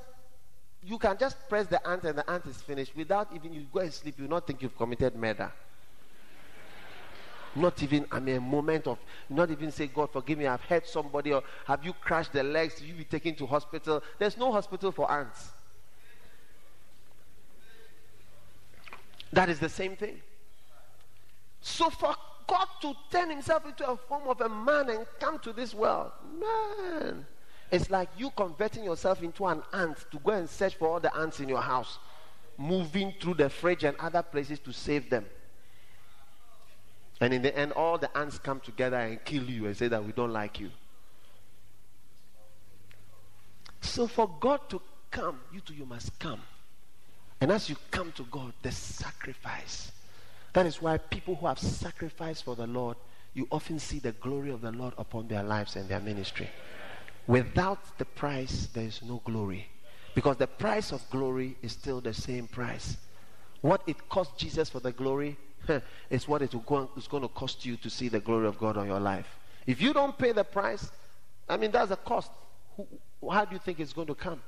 [0.84, 3.80] you can just press the ant and the ant is finished without even you go
[3.80, 4.18] and sleep.
[4.18, 5.52] You not think you've committed murder.
[7.54, 10.88] Not even, I mean, a moment of, not even say, God, forgive me, I've hurt
[10.88, 12.80] somebody, or have you crushed the legs?
[12.80, 14.02] You be taken to hospital.
[14.18, 15.50] There's no hospital for ants.
[19.32, 20.20] That is the same thing.
[21.60, 22.14] So for
[22.46, 26.10] God to turn himself into a form of a man and come to this world,
[26.40, 27.26] man,
[27.72, 31.14] it's like you converting yourself into an ant to go and search for all the
[31.16, 31.98] ants in your house,
[32.58, 35.24] moving through the fridge and other places to save them.
[37.18, 40.04] And in the end, all the ants come together and kill you and say that
[40.04, 40.70] we don't like you.
[43.80, 46.42] So for God to come, you too, you must come.
[47.40, 49.92] And as you come to God, the sacrifice.
[50.52, 52.98] That is why people who have sacrificed for the Lord,
[53.32, 56.50] you often see the glory of the Lord upon their lives and their ministry.
[57.26, 59.68] Without the price, there is no glory.
[60.14, 62.96] Because the price of glory is still the same price.
[63.60, 65.36] What it cost Jesus for the glory
[66.10, 66.60] is what it is
[67.08, 69.26] going to cost you to see the glory of God on your life.
[69.66, 70.90] If you don't pay the price,
[71.48, 72.30] I mean, that's a cost.
[73.30, 74.42] How do you think it's going to come?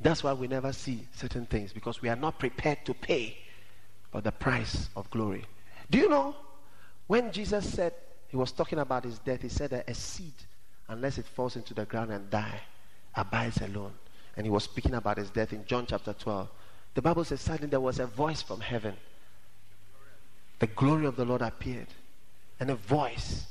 [0.00, 3.36] That's why we never see certain things because we are not prepared to pay
[4.12, 5.44] for the price of glory.
[5.90, 6.36] Do you know
[7.06, 7.94] when Jesus said
[8.28, 10.34] he was talking about his death, he said that a seed,
[10.88, 12.60] unless it falls into the ground and die,
[13.14, 13.92] abides alone.
[14.36, 16.48] And he was speaking about his death in John chapter 12.
[16.94, 18.94] The Bible says suddenly there was a voice from heaven.
[20.58, 21.88] The glory of the Lord appeared,
[22.58, 23.46] and a voice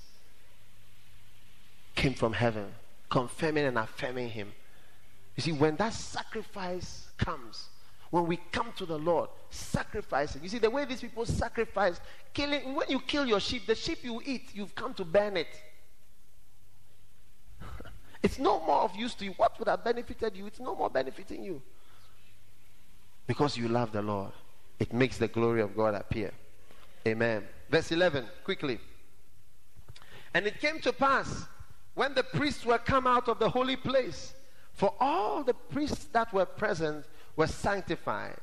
[1.95, 2.67] came from heaven,
[3.09, 4.51] confirming and affirming him
[5.35, 7.67] you see, when that sacrifice comes,
[8.11, 10.43] when we come to the Lord, sacrificing.
[10.43, 11.99] You see, the way these people sacrifice,
[12.33, 15.47] killing, when you kill your sheep, the sheep you eat, you've come to burn it.
[18.23, 19.31] it's no more of use to you.
[19.37, 20.45] What would have benefited you?
[20.45, 21.61] It's no more benefiting you.
[23.27, 24.31] Because you love the Lord,
[24.79, 26.31] it makes the glory of God appear.
[27.07, 27.43] Amen.
[27.69, 28.79] Verse 11, quickly.
[30.33, 31.45] And it came to pass
[31.95, 34.33] when the priests were come out of the holy place
[34.73, 37.05] for all the priests that were present
[37.35, 38.37] were sanctified.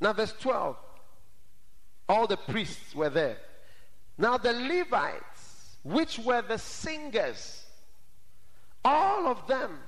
[0.00, 0.76] Now, verse 12
[2.08, 3.38] all the priests were there.
[4.18, 7.64] Now, the Levites, which were the singers,
[8.84, 9.78] all of them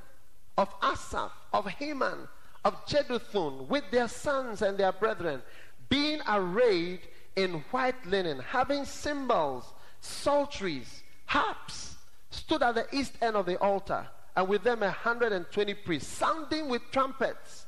[0.56, 2.26] of Asaph, of Heman,
[2.64, 5.42] of Jeduthun, with their sons and their brethren,
[5.88, 7.00] being arrayed
[7.36, 11.96] in white linen, having cymbals, psalteries, harps,
[12.30, 15.74] stood at the east end of the altar and with them a hundred and twenty
[15.74, 17.65] priests, sounding with trumpets.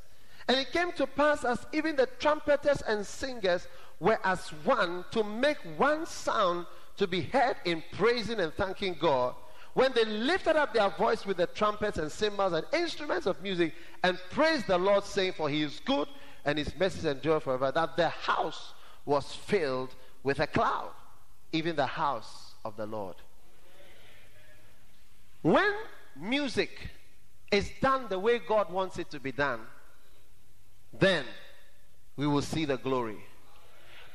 [0.49, 3.67] And it came to pass as even the trumpeters and singers
[3.99, 6.65] were as one to make one sound
[6.97, 9.35] to be heard in praising and thanking God.
[9.75, 13.75] When they lifted up their voice with the trumpets and cymbals and instruments of music
[14.03, 16.07] and praised the Lord, saying, For he is good
[16.43, 18.73] and his mercies endure forever, that the house
[19.05, 19.93] was filled
[20.23, 20.89] with a cloud,
[21.51, 23.17] even the house of the Lord.
[25.43, 25.73] When
[26.19, 26.89] music
[27.51, 29.59] is done the way God wants it to be done,
[30.93, 31.25] then
[32.15, 33.17] we will see the glory.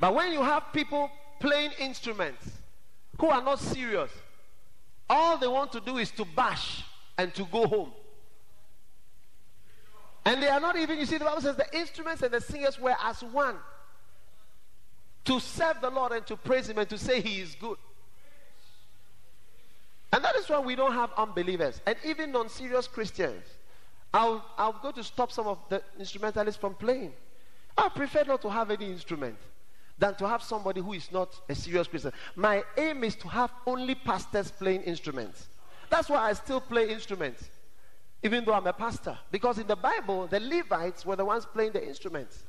[0.00, 1.10] But when you have people
[1.40, 2.48] playing instruments
[3.18, 4.10] who are not serious,
[5.08, 6.82] all they want to do is to bash
[7.16, 7.92] and to go home.
[10.24, 12.80] And they are not even, you see, the Bible says the instruments and the singers
[12.80, 13.56] were as one
[15.24, 17.76] to serve the Lord and to praise Him and to say He is good.
[20.12, 23.44] And that is why we don't have unbelievers and even non serious Christians.
[24.14, 27.12] I'll, I'll go to stop some of the instrumentalists from playing.
[27.76, 29.36] I prefer not to have any instrument
[29.98, 32.12] than to have somebody who is not a serious Christian.
[32.36, 35.48] My aim is to have only pastors playing instruments.
[35.90, 37.48] That's why I still play instruments,
[38.22, 39.18] even though I'm a pastor.
[39.32, 42.44] Because in the Bible, the Levites were the ones playing the instruments.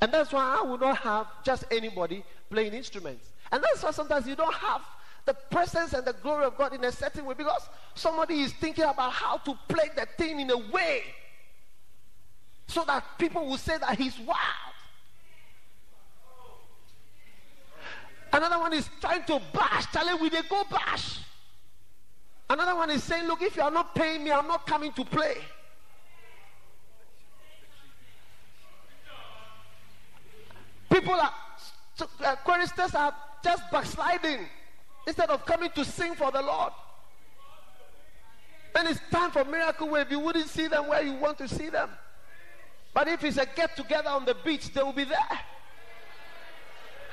[0.00, 3.32] And that's why I would not have just anybody playing instruments.
[3.50, 4.82] And that's why sometimes you don't have
[5.24, 8.84] the presence and the glory of God in a certain way because somebody is thinking
[8.84, 11.02] about how to play the thing in a way
[12.66, 14.38] so that people will say that he's wild.
[18.32, 19.86] Another one is trying to bash.
[19.94, 21.20] Him, we they go bash.
[22.50, 25.04] Another one is saying, look, if you are not paying me, I'm not coming to
[25.04, 25.36] play.
[30.90, 31.32] People are,
[32.24, 34.40] uh, choristers are just backsliding
[35.06, 36.72] instead of coming to sing for the Lord.
[38.72, 41.68] When it's time for miracle wave, you wouldn't see them where you want to see
[41.68, 41.90] them.
[42.92, 45.18] But if it's a get together on the beach, they will be there.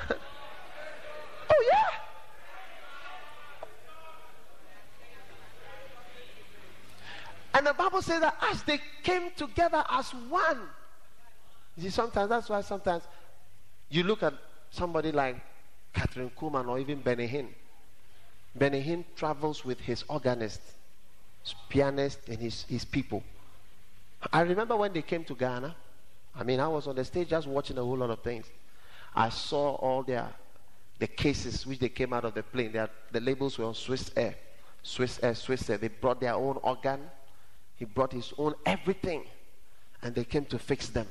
[1.50, 1.88] oh, yeah.
[7.54, 10.62] And the Bible says that as they came together as one,
[11.78, 13.04] you see, sometimes that's why sometimes
[13.90, 14.34] you look at
[14.70, 15.38] somebody like
[15.94, 17.50] Kathryn Kuhlman or even Benny Hinn.
[18.56, 20.62] Benny Hinn travels with his organist,
[21.44, 23.24] his pianist, and his, his people.
[24.32, 25.76] I remember when they came to Ghana.
[26.36, 28.46] I mean, I was on the stage just watching a whole lot of things.
[29.16, 30.30] I saw all their
[31.02, 32.78] the cases which they came out of the plane.
[32.78, 34.36] Are, the labels were on Swiss Air.
[34.84, 35.80] Swiss Air, Swiss Air.
[35.80, 37.00] They brought their own organ.
[37.76, 39.24] He brought his own everything.
[40.04, 41.08] And they came to fix them.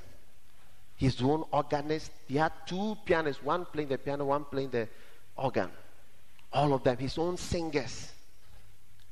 [0.96, 2.12] His own organist.
[2.28, 4.88] He had two pianists, one playing the piano, one playing the
[5.36, 5.70] organ.
[6.52, 6.96] All of them.
[6.96, 8.10] His own singers.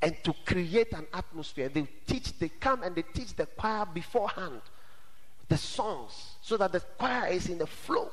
[0.01, 4.61] And to create an atmosphere, they teach, they come and they teach the choir beforehand
[5.49, 8.09] the songs so that the choir is in the flow.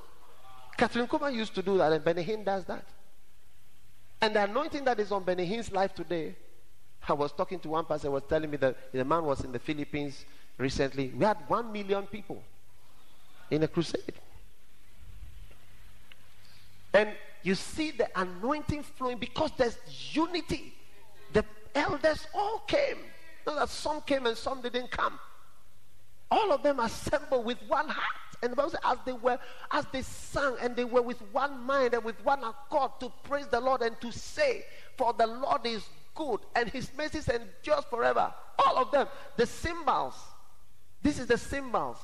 [0.76, 2.84] Kathryn Kuhlman used to do that, and Benny Hinn does that.
[4.20, 6.34] And the anointing that is on Benny Hinn's life today,
[7.08, 9.58] I was talking to one person, was telling me that the man was in the
[9.58, 10.24] Philippines
[10.58, 11.08] recently.
[11.16, 12.42] We had one million people
[13.50, 14.14] in a crusade.
[16.92, 17.10] And
[17.42, 19.78] you see the anointing flowing because there's
[20.12, 20.74] unity.
[21.32, 22.98] The elders all came.
[23.46, 25.18] Not that some came and some didn't come.
[26.30, 28.36] All of them assembled with one heart.
[28.42, 29.38] And the Bible says, as they were,
[29.70, 33.46] as they sang, and they were with one mind and with one accord to praise
[33.46, 34.64] the Lord and to say,
[34.96, 35.84] For the Lord is
[36.14, 38.32] good, and his mercies endures forever.
[38.58, 39.06] All of them,
[39.36, 40.14] the cymbals.
[41.02, 41.98] This is the cymbals.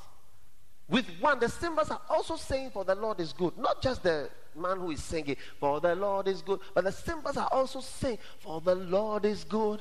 [0.89, 3.57] With one, the cymbals are also saying, For the Lord is good.
[3.59, 7.37] Not just the man who is singing, For the Lord is good, but the cymbals
[7.37, 9.81] are also saying, For the Lord is good.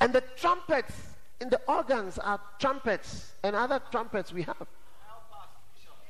[0.00, 0.92] And the trumpets
[1.40, 4.66] in the organs are trumpets and other trumpets we have.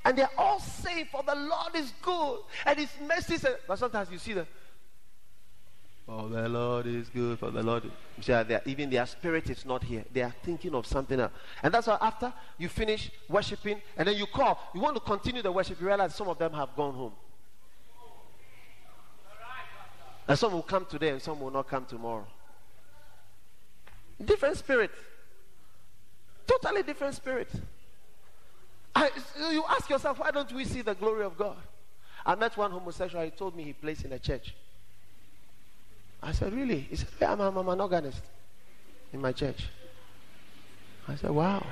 [0.04, 3.38] And they're all saying, For the Lord is good and his mercy.
[3.66, 4.46] But sometimes you see the
[6.06, 7.38] Oh, the Lord is good.
[7.38, 7.90] For the Lord,
[8.66, 10.04] even their spirit is not here.
[10.12, 11.32] They are thinking of something else,
[11.62, 15.40] and that's why after you finish worshiping, and then you call, you want to continue
[15.40, 15.80] the worship.
[15.80, 17.12] You realize some of them have gone home,
[20.28, 22.26] and some will come today, and some will not come tomorrow.
[24.22, 24.90] Different spirit.
[26.46, 27.48] Totally different spirit.
[28.94, 29.10] I,
[29.50, 31.56] you ask yourself, why don't we see the glory of God?
[32.26, 33.24] I met one homosexual.
[33.24, 34.54] He told me he plays in a church.
[36.24, 36.80] I said, really?
[36.80, 38.22] He said, I'm, I'm, I'm an organist
[39.12, 39.66] in my church.
[41.06, 41.64] I said, wow.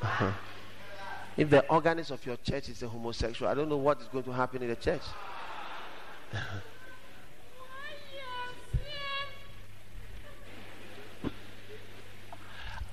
[0.00, 0.32] Uh-huh.
[1.36, 4.24] If the organist of your church is a homosexual, I don't know what is going
[4.24, 5.02] to happen in the church.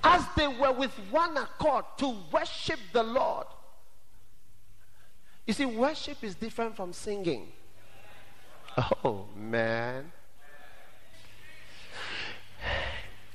[0.04, 3.46] as they were with one accord to worship the Lord.
[5.46, 7.52] You see, worship is different from singing.
[8.78, 10.12] Oh, man.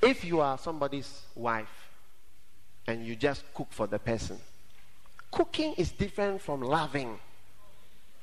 [0.01, 1.89] If you are somebody's wife
[2.87, 4.37] and you just cook for the person,
[5.31, 7.19] cooking is different from loving.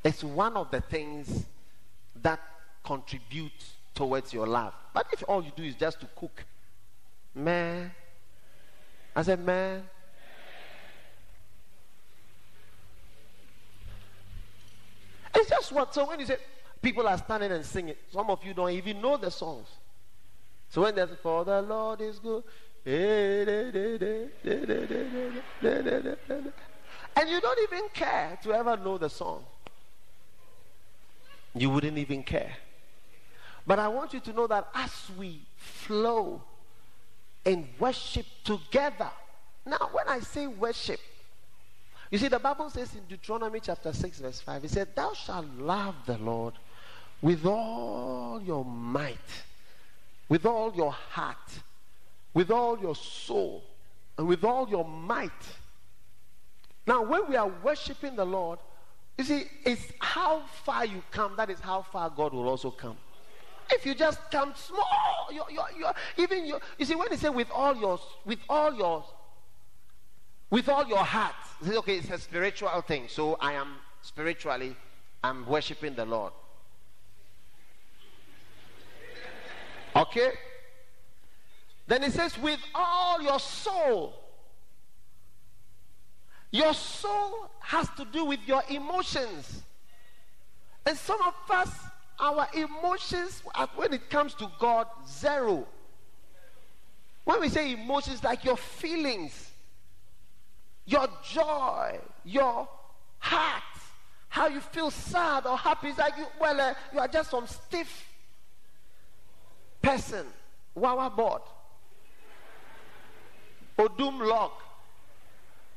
[0.02, 1.44] It's one of the things
[2.22, 2.40] that
[2.84, 4.72] contributes towards your love.
[4.94, 6.44] But if all you do is just to cook,
[7.34, 7.90] man,
[9.14, 9.82] I said, man.
[15.34, 15.94] It's just what.
[15.94, 16.38] So when you say
[16.80, 19.68] people are standing and singing, some of you don't even know the songs.
[20.70, 22.42] So when there's for the Lord is good,
[22.86, 23.48] and
[27.28, 29.44] you don't even care to ever know the song,
[31.54, 32.52] you wouldn't even care.
[33.66, 36.42] But I want you to know that as we flow
[37.44, 39.10] and worship together.
[39.66, 41.00] Now, when I say worship,
[42.10, 45.46] you see, the Bible says in Deuteronomy chapter 6, verse 5, it said, Thou shalt
[45.58, 46.54] love the Lord
[47.22, 49.18] with all your might,
[50.28, 51.36] with all your heart,
[52.32, 53.62] with all your soul,
[54.16, 55.30] and with all your might.
[56.86, 58.58] Now, when we are worshiping the Lord,
[59.18, 62.96] you see, it's how far you come, that is how far God will also come.
[63.70, 67.28] If you just come small, you're, you're, you're, even you, you see, when they say
[67.28, 69.04] with all your, with all your,
[70.48, 73.04] with all your heart, say, okay, it's a spiritual thing.
[73.08, 74.74] So I am spiritually,
[75.22, 76.32] I'm worshiping the Lord.
[79.94, 80.32] Okay?
[81.86, 84.14] Then it says, with all your soul.
[86.52, 89.62] Your soul has to do with your emotions.
[90.86, 91.70] And some of us,
[92.18, 93.42] our emotions,
[93.76, 95.66] when it comes to God, zero.
[97.24, 99.50] When we say emotions, like your feelings,
[100.86, 102.68] your joy, your
[103.18, 103.62] heart,
[104.28, 107.46] how you feel sad or happy, it's like you, well, uh, you are just some
[107.46, 108.09] stiff.
[109.82, 110.26] Person,
[110.74, 111.42] Wawa board,
[113.78, 114.52] Odum log.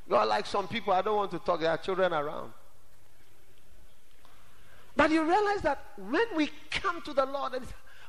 [0.09, 2.51] You're like some people, I don't want to talk, there are children around.
[4.95, 7.65] But you realize that when we come to the Lord, and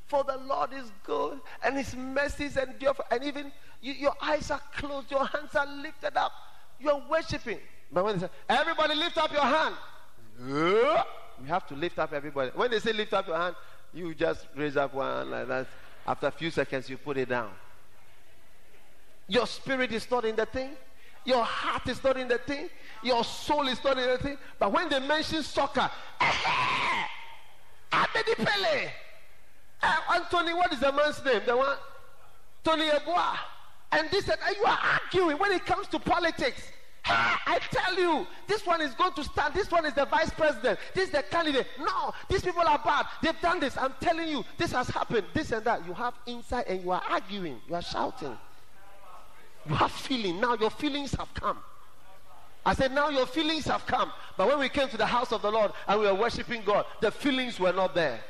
[0.06, 4.60] for the Lord is good, and His mercies endure, and even you, your eyes are
[4.76, 6.32] closed, your hands are lifted up,
[6.80, 7.58] you're worshiping.
[7.92, 9.74] But when they say, everybody lift up your hand,
[10.44, 12.50] you have to lift up everybody.
[12.54, 13.54] When they say lift up your hand,
[13.94, 15.68] you just raise up one like that.
[16.06, 17.50] After a few seconds, you put it down.
[19.28, 20.70] Your spirit is not in the thing.
[21.24, 22.68] Your heart is not in the thing.
[23.02, 24.36] Your soul is not in the thing.
[24.58, 25.90] But when they mention soccer,
[26.20, 27.04] eh, eh,
[27.92, 28.92] Abedi Pele,
[29.82, 31.40] uh, eh, Anthony, what is the man's name?
[31.46, 31.76] The one,
[32.62, 33.36] Tony Yeboah.
[33.92, 36.70] And this said, you are arguing when it comes to politics.
[37.06, 39.52] Ah, I tell you, this one is going to stand.
[39.52, 40.78] This one is the vice president.
[40.94, 41.66] This is the candidate.
[41.78, 43.06] No, these people are bad.
[43.22, 43.76] They've done this.
[43.76, 45.26] I'm telling you, this has happened.
[45.34, 45.86] This and that.
[45.86, 47.60] You have insight and you are arguing.
[47.68, 48.36] You are shouting.
[49.68, 50.40] You have feeling.
[50.40, 51.58] Now your feelings have come.
[52.66, 54.10] I said, now your feelings have come.
[54.38, 56.86] But when we came to the house of the Lord and we were worshiping God,
[57.02, 58.20] the feelings were not there.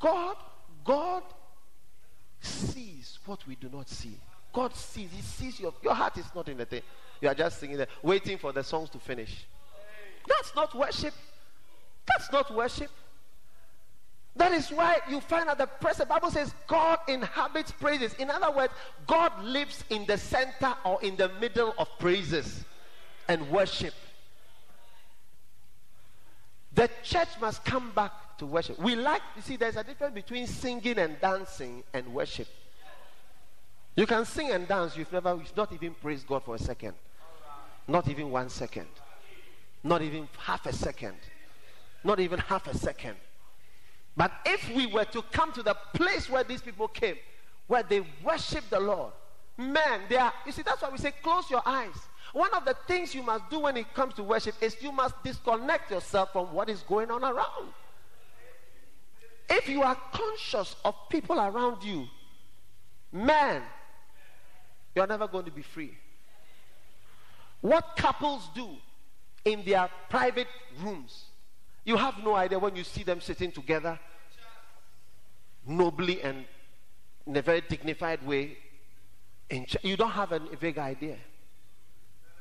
[0.00, 0.36] God,
[0.84, 1.22] God
[2.40, 4.18] sees what we do not see.
[4.54, 5.10] God sees.
[5.10, 6.82] He sees your your heart is not in the thing.
[7.20, 9.44] You are just singing there, waiting for the songs to finish.
[10.26, 11.14] That's not worship.
[12.06, 12.90] That's not worship.
[14.36, 18.14] That is why you find that the present Bible says God inhabits praises.
[18.14, 18.72] In other words,
[19.06, 22.64] God lives in the center or in the middle of praises
[23.28, 23.94] and worship.
[26.74, 28.78] The church must come back to worship.
[28.80, 32.48] We like, you see, there's a difference between singing and dancing and worship.
[33.96, 36.94] You can sing and dance, you've never, you've not even praised God for a second.
[37.86, 38.88] Not even one second.
[39.82, 41.16] Not even half a second.
[42.02, 43.16] Not even half a second.
[44.16, 47.16] But if we were to come to the place where these people came,
[47.66, 49.12] where they worship the Lord,
[49.56, 51.94] man, they are, you see, that's why we say close your eyes.
[52.32, 55.14] One of the things you must do when it comes to worship is you must
[55.22, 57.72] disconnect yourself from what is going on around.
[59.48, 62.06] If you are conscious of people around you,
[63.12, 63.62] man,
[64.94, 65.94] you're never going to be free.
[67.60, 68.68] What couples do
[69.44, 70.48] in their private
[70.82, 71.24] rooms,
[71.84, 73.98] you have no idea when you see them sitting together,
[75.66, 76.44] nobly and
[77.26, 78.56] in a very dignified way.
[79.82, 81.16] you don't have a vague idea.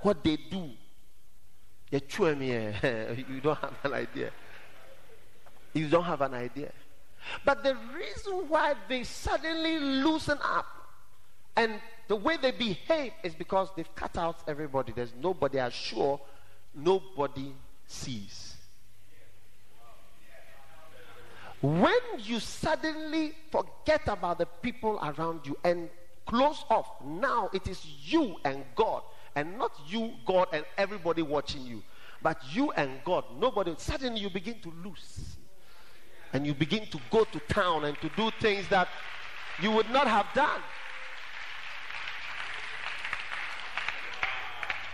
[0.02, 0.72] What they do,
[1.92, 2.00] eh,
[3.30, 4.32] you don't have an idea.
[5.74, 6.72] You don't have an idea.
[7.46, 10.66] But the reason why they suddenly loosen up
[11.56, 11.80] and
[12.14, 14.94] the way they behave is because they've cut out everybody.
[14.96, 16.22] There's nobody as sure,
[16.76, 17.52] nobody
[17.88, 18.56] sees.
[21.60, 25.90] When you suddenly forget about the people around you and
[26.28, 29.02] close off, now it is you and God,
[29.36, 31.82] and not you, God, and everybody watching you,
[32.22, 33.24] but you and God.
[33.40, 33.74] Nobody.
[33.80, 35.38] Suddenly you begin to lose,
[36.32, 38.88] and you begin to go to town and to do things that
[39.60, 40.62] you would not have done.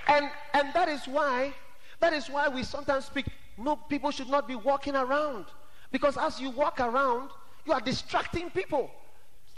[0.08, 1.54] And and that is why
[2.00, 3.26] that is why we sometimes speak
[3.58, 5.46] no people should not be walking around
[5.92, 7.30] because as you walk around
[7.66, 8.90] you are distracting people.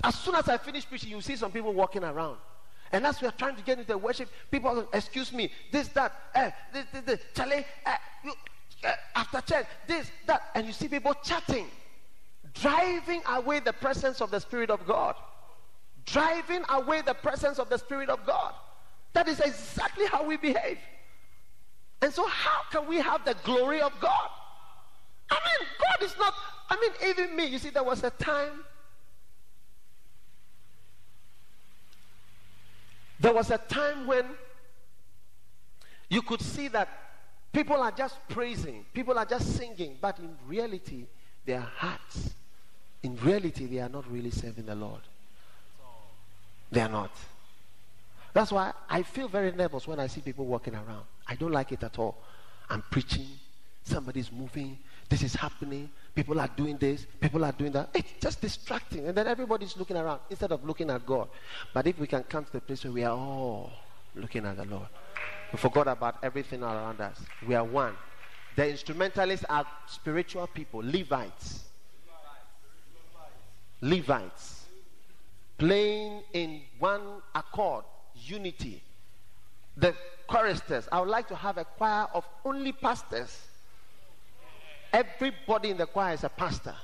[0.04, 2.38] As soon as I finish preaching you see some people walking around.
[2.92, 5.88] And as we are trying to get into the worship, people are, excuse me, this,
[5.90, 7.96] that, eh, this, this, this, Charlie, eh,
[8.26, 8.34] you,
[8.84, 11.68] eh, after church, this, that, and you see people chatting,
[12.54, 15.16] driving away the presence of the Spirit of God.
[16.06, 18.54] Driving away the presence of the Spirit of God.
[19.14, 20.78] That is exactly how we behave.
[22.02, 24.30] And so, how can we have the glory of God?
[25.30, 26.34] I mean, God is not,
[26.70, 28.66] I mean, even me, you see, there was a time,
[33.20, 34.26] there was a time when
[36.10, 36.90] you could see that
[37.54, 41.06] people are just praising, people are just singing, but in reality,
[41.46, 42.32] their hearts,
[43.04, 45.02] in reality, they are not really serving the Lord.
[46.72, 47.12] They are not.
[48.34, 51.06] That's why I feel very nervous when I see people walking around.
[51.28, 52.18] I don't like it at all.
[52.70, 53.28] I'm preaching,
[53.84, 54.78] somebody's moving,
[55.10, 57.90] this is happening, people are doing this, people are doing that.
[57.94, 59.08] It's just distracting.
[59.08, 61.28] And then everybody's looking around instead of looking at God.
[61.74, 63.72] But if we can come to the place where we are all
[64.16, 64.88] looking at the Lord,
[65.52, 67.20] we forgot about everything around us.
[67.46, 67.96] We are one.
[68.56, 71.64] The instrumentalists are spiritual people, Levites.
[73.82, 74.66] Levites.
[75.58, 77.02] Playing in one
[77.36, 77.84] accord
[78.32, 78.82] unity.
[79.78, 79.94] The
[80.28, 83.38] choristers, I would like to have a choir of only pastors.
[84.94, 86.76] Everybody in the choir is a pastor.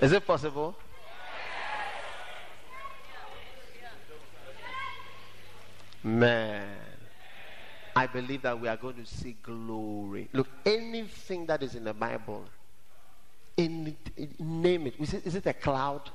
[0.00, 0.76] Is it possible?
[6.02, 6.76] Man,
[7.96, 10.28] I believe that we are going to see glory.
[10.34, 12.44] Look, anything that is in the Bible
[13.56, 14.94] name it.
[14.98, 15.26] Is, it.
[15.26, 16.10] is it a cloud?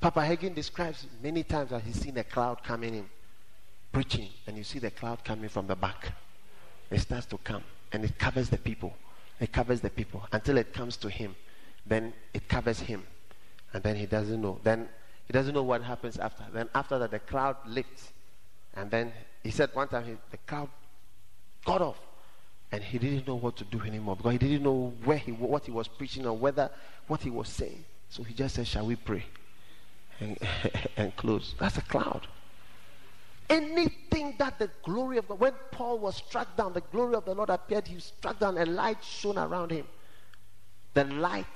[0.00, 3.08] Papa Hagin describes many times that he's seen a cloud coming in,
[3.92, 6.12] preaching, and you see the cloud coming from the back.
[6.90, 8.94] It starts to come, and it covers the people.
[9.38, 11.36] It covers the people until it comes to him.
[11.86, 13.04] Then it covers him,
[13.72, 14.58] and then he doesn't know.
[14.62, 14.88] Then
[15.26, 16.44] he doesn't know what happens after.
[16.52, 18.12] Then after that, the cloud lifts.
[18.74, 20.68] And then he said one time he, the cloud
[21.64, 21.98] got off.
[22.72, 25.66] And he didn't know what to do anymore because he didn't know where he, what
[25.66, 26.70] he was preaching or whether
[27.06, 27.84] what he was saying.
[28.08, 29.24] So he just said, Shall we pray?
[30.20, 30.38] And,
[30.96, 31.54] and close.
[31.58, 32.26] That's a cloud.
[33.50, 37.34] Anything that the glory of God, when Paul was struck down, the glory of the
[37.34, 39.86] Lord appeared, he was struck down, and light shone around him.
[40.94, 41.46] The light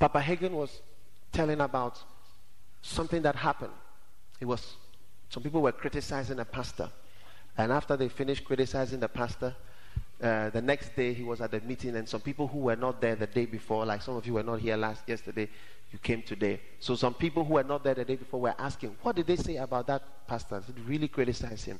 [0.00, 0.80] Papa Hagin was
[1.30, 2.02] telling about
[2.80, 3.72] something that happened.
[4.40, 4.74] It was
[5.28, 6.88] some people were criticizing a pastor,
[7.60, 9.54] and after they finished criticizing the pastor,
[10.22, 13.02] uh, the next day he was at the meeting, and some people who were not
[13.02, 15.46] there the day before, like some of you were not here last yesterday,
[15.92, 16.58] you came today.
[16.78, 19.36] So some people who were not there the day before were asking, "What did they
[19.36, 20.62] say about that pastor?
[20.66, 21.78] Did really criticize him?"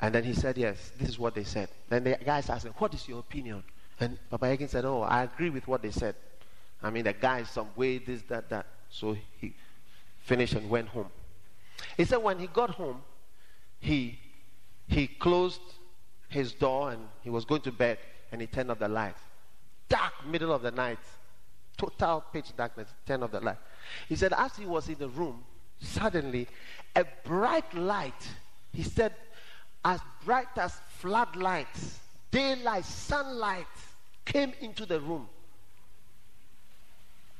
[0.00, 2.72] And then he said, "Yes, this is what they said." Then the guys asked him,
[2.78, 3.64] "What is your opinion?"
[4.00, 6.14] And Papa Hagin said, "Oh, I agree with what they said."
[6.82, 8.66] I mean, the guy is some way, this, that, that.
[8.88, 9.54] So he
[10.20, 11.10] finished and went home.
[11.96, 13.02] He said when he got home,
[13.80, 14.18] he
[14.88, 15.60] he closed
[16.28, 17.98] his door and he was going to bed
[18.32, 19.14] and he turned off the light.
[19.88, 20.98] Dark middle of the night,
[21.76, 23.58] total pitch darkness, turn off the light.
[24.08, 25.44] He said as he was in the room,
[25.80, 26.48] suddenly
[26.96, 28.28] a bright light,
[28.72, 29.14] he said,
[29.84, 32.00] as bright as floodlights,
[32.30, 33.66] daylight, sunlight
[34.24, 35.28] came into the room.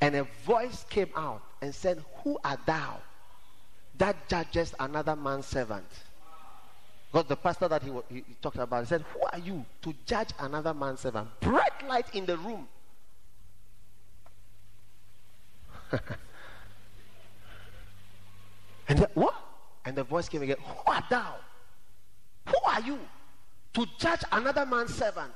[0.00, 2.98] And a voice came out and said, Who art thou
[3.98, 5.88] that judgest another man's servant?
[7.10, 9.94] Because the pastor that he, he, he talked about he said, Who are you to
[10.04, 11.28] judge another man's servant?
[11.40, 12.68] Bright light in the room.
[18.88, 19.34] and the, what?
[19.86, 21.36] And the voice came again, Who art thou?
[22.46, 22.98] Who are you
[23.74, 25.32] to judge another man's servant?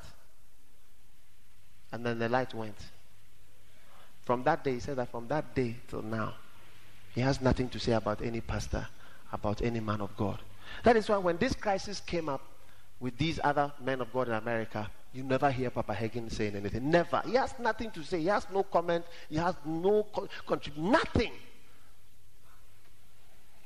[1.90, 2.77] And then the light went.
[4.23, 6.35] From that day, he said that from that day till now,
[7.15, 8.86] he has nothing to say about any pastor,
[9.32, 10.40] about any man of God.
[10.85, 12.43] That is why when this crisis came up
[13.01, 16.90] with these other men of God in America, you never hear Papa Hagin saying anything.
[16.90, 17.23] Never.
[17.27, 18.20] He has nothing to say.
[18.20, 19.05] He has no comment.
[19.28, 20.90] He has no co- contribution.
[20.90, 21.32] Nothing.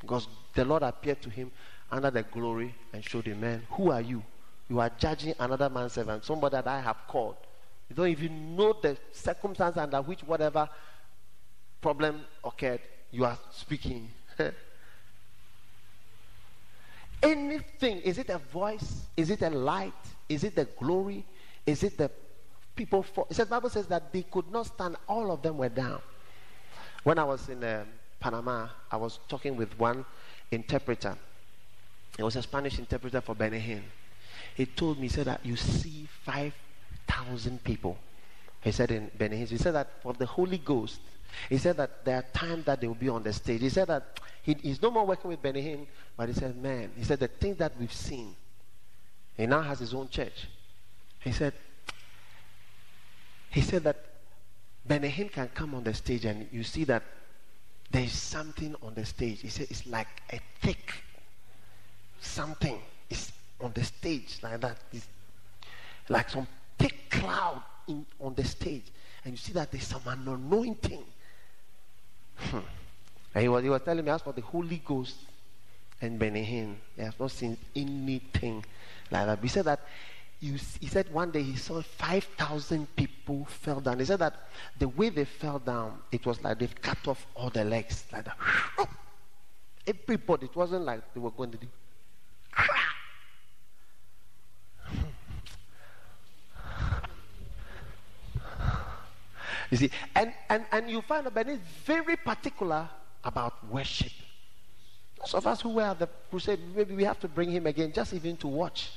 [0.00, 1.50] Because the Lord appeared to him
[1.90, 4.22] under the glory and showed him, man, who are you?
[4.68, 7.36] You are judging another man's servant, somebody that I have called.
[7.88, 10.68] You don't even know the circumstance under which whatever
[11.80, 12.80] problem occurred,
[13.12, 14.10] you are speaking.
[17.22, 19.02] Anything, is it a voice?
[19.16, 19.92] Is it a light?
[20.28, 21.24] Is it the glory?
[21.64, 22.10] Is it the
[22.74, 23.02] people?
[23.02, 26.00] For, it says, Bible says that they could not stand, all of them were down.
[27.04, 27.84] When I was in uh,
[28.20, 30.04] Panama, I was talking with one
[30.50, 31.16] interpreter.
[32.18, 33.82] It was a Spanish interpreter for Benny Hinn.
[34.54, 36.52] He told me, he said that you see five
[37.06, 37.98] thousand people.
[38.62, 41.00] He said in Benny he said that for the Holy Ghost,
[41.48, 43.60] he said that there are times that they will be on the stage.
[43.60, 45.86] He said that he, he's no more working with Benny Hinn,
[46.16, 48.34] but he said, man, he said the things that we've seen,
[49.36, 50.46] he now has his own church.
[51.20, 51.52] He said,
[53.50, 53.96] he said that
[54.86, 57.02] Benny Hinn can come on the stage and you see that
[57.90, 59.40] there's something on the stage.
[59.40, 60.92] He said it's like a thick
[62.20, 62.78] something
[63.08, 64.76] is on the stage like that.
[64.92, 65.06] It's
[66.08, 66.46] like some
[66.78, 68.84] thick cloud in, on the stage,
[69.24, 71.04] and you see that there's some anointing.
[72.36, 72.58] Hmm.
[73.34, 75.16] And he was, he was telling me, as for the Holy Ghost
[76.00, 78.64] and Benny Hinn, he has not seen anything
[79.10, 79.38] like that.
[79.40, 79.80] He said that
[80.40, 83.98] you, he said one day he saw 5,000 people fell down.
[83.98, 84.34] He said that
[84.78, 88.26] the way they fell down, it was like they've cut off all the legs like
[88.26, 88.36] that.
[89.86, 91.66] Everybody, it wasn't like they were going to do.
[99.70, 102.88] You see, and, and, and you find that Ben is very particular
[103.24, 104.12] about worship.
[105.18, 107.92] Most of us who were at the crusade, maybe we have to bring him again
[107.92, 108.90] just even to watch.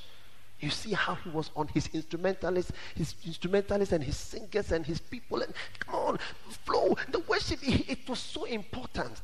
[0.60, 5.00] You see how he was on his instrumentalists, his instrumentalists and his singers and his
[5.00, 5.42] people.
[5.42, 6.20] And come on,
[6.66, 6.98] flow.
[7.10, 9.22] The worship, it was so important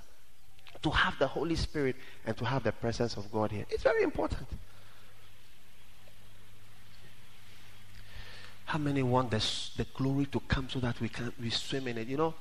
[0.82, 3.66] to have the Holy Spirit and to have the presence of God here.
[3.70, 4.48] It's very important.
[8.66, 9.44] How many want the,
[9.78, 12.08] the glory to come so that we can we swim in it?
[12.08, 12.34] You know,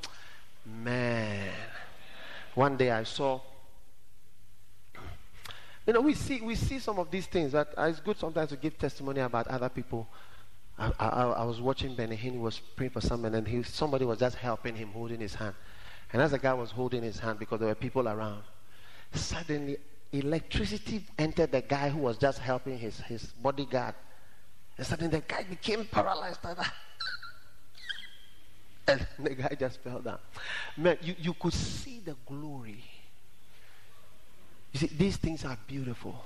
[0.64, 1.52] man.
[2.54, 3.40] One day I saw.
[5.86, 7.52] You know, we see we see some of these things.
[7.52, 10.08] That uh, it's good sometimes to give testimony about other people.
[10.78, 14.18] I, I, I was watching Benny Hinn was praying for someone, and he, somebody was
[14.18, 15.54] just helping him, holding his hand.
[16.12, 18.42] And as the guy was holding his hand, because there were people around,
[19.12, 19.76] suddenly
[20.12, 23.94] electricity entered the guy who was just helping his, his bodyguard.
[24.76, 26.40] And suddenly the guy became paralyzed
[28.88, 30.18] and the guy just fell down.
[30.76, 32.84] Man, you, you could see the glory.
[34.74, 36.22] You see, these things are beautiful.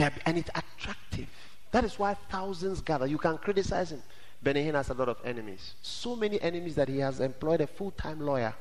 [0.00, 1.28] Are, and it's attractive.
[1.70, 3.06] That is why thousands gather.
[3.06, 4.02] You can criticize him.
[4.42, 5.74] Benny Hinn has a lot of enemies.
[5.80, 8.54] So many enemies that he has employed a full time lawyer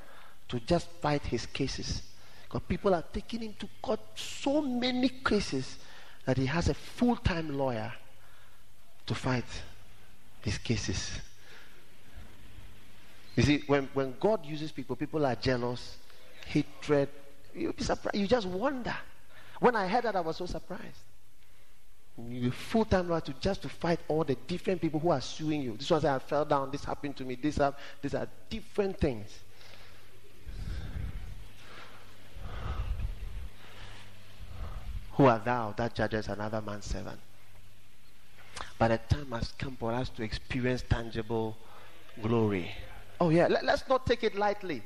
[0.49, 2.03] to just fight his cases.
[2.43, 5.77] Because people are taking him to court so many cases
[6.25, 7.91] that he has a full time lawyer
[9.07, 9.45] to fight
[10.41, 11.19] his cases.
[13.35, 15.97] You see, when, when God uses people, people are jealous,
[16.45, 17.09] hatred.
[17.57, 18.15] You'll be surprised.
[18.15, 18.95] You just wonder.
[19.59, 21.01] When I heard that, I was so surprised.
[22.29, 25.61] You full time lawyer to just to fight all the different people who are suing
[25.61, 25.77] you.
[25.77, 28.99] This one said, I fell down, this happened to me, this have, these are different
[28.99, 29.29] things.
[35.13, 37.19] Who are thou that judges another man's servant?
[38.79, 41.57] But the time has come for us to experience tangible
[42.21, 42.71] glory.
[43.19, 44.83] Oh, yeah, Let, us not take it lightly.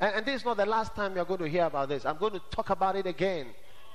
[0.00, 2.04] And, and this is not the last time you're going to hear about this.
[2.04, 3.46] I'm going to talk about it again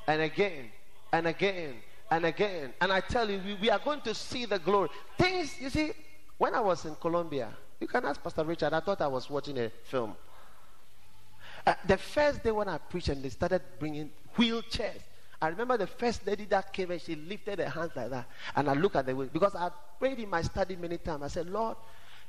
[0.07, 0.71] and again
[1.11, 1.75] and again
[2.09, 2.73] and again.
[2.81, 4.89] And I tell you, we, we are going to see the glory.
[5.17, 5.91] Things, you see,
[6.37, 7.49] when I was in Colombia,
[7.79, 10.15] you can ask Pastor Richard, I thought I was watching a film.
[11.65, 15.01] Uh, the first day when I preached and they started bringing wheelchairs,
[15.41, 18.27] I remember the first lady that came and she lifted her hands like that.
[18.55, 19.69] And I looked at the way, because I
[19.99, 21.23] prayed in my study many times.
[21.23, 21.77] I said, Lord,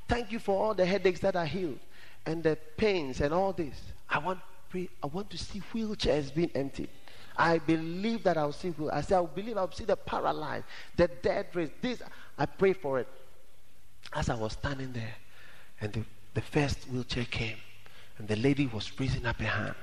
[0.07, 1.79] thank you for all the headaches that are healed
[2.25, 3.75] and the pains and all this.
[4.09, 4.39] I want,
[4.69, 6.89] pray, I want to see wheelchairs being emptied.
[7.37, 8.73] I believe that I'll see.
[8.91, 10.65] I said, I believe I'll see the paralyzed,
[10.95, 11.71] the dead raised.
[11.81, 12.01] This,
[12.37, 13.07] I pray for it.
[14.13, 15.15] As I was standing there,
[15.79, 16.03] and the,
[16.33, 17.57] the first wheelchair came,
[18.17, 19.75] and the lady was raising up her hand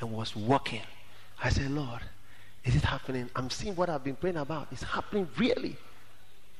[0.00, 0.82] and was walking.
[1.42, 2.00] I said, Lord,
[2.64, 3.28] is it happening?
[3.34, 4.68] I'm seeing what I've been praying about.
[4.70, 5.76] It's happening really.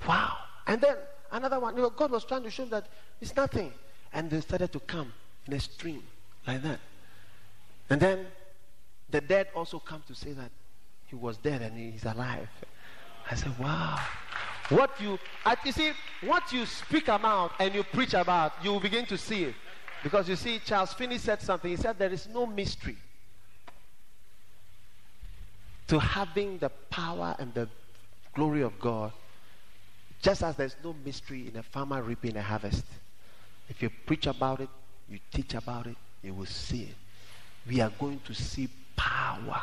[0.07, 0.37] Wow.
[0.67, 0.97] And then
[1.31, 2.89] another one, you know, God was trying to show that
[3.21, 3.73] it's nothing.
[4.13, 5.13] And they started to come
[5.47, 6.03] in a stream
[6.47, 6.81] like that.
[7.91, 8.27] And then
[9.11, 10.51] the dead also come to say that
[11.07, 12.49] he was dead and he's alive.
[13.31, 13.99] I said, wow.
[14.71, 15.19] What you,
[15.65, 15.93] you see,
[16.23, 19.55] what you speak about and you preach about, you begin to see it.
[20.03, 21.71] Because you see, Charles Finney said something.
[21.71, 22.97] He said, there is no mystery
[25.89, 27.69] to having the power and the
[28.35, 29.13] glory of God,
[30.23, 32.85] just as there's no mystery in a farmer reaping a harvest.
[33.69, 34.71] If you preach about it,
[35.13, 36.95] you teach about it, you will see it.
[37.69, 39.61] We are going to see power,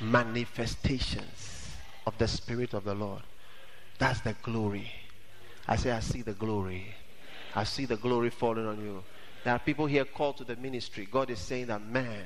[0.00, 1.68] manifestations
[2.06, 3.22] of the Spirit of the Lord.
[3.98, 4.90] That's the glory.
[5.68, 6.94] I say, I see the glory.
[7.54, 9.02] I see the glory falling on you.
[9.44, 11.06] There are people here called to the ministry.
[11.10, 12.24] God is saying that, man,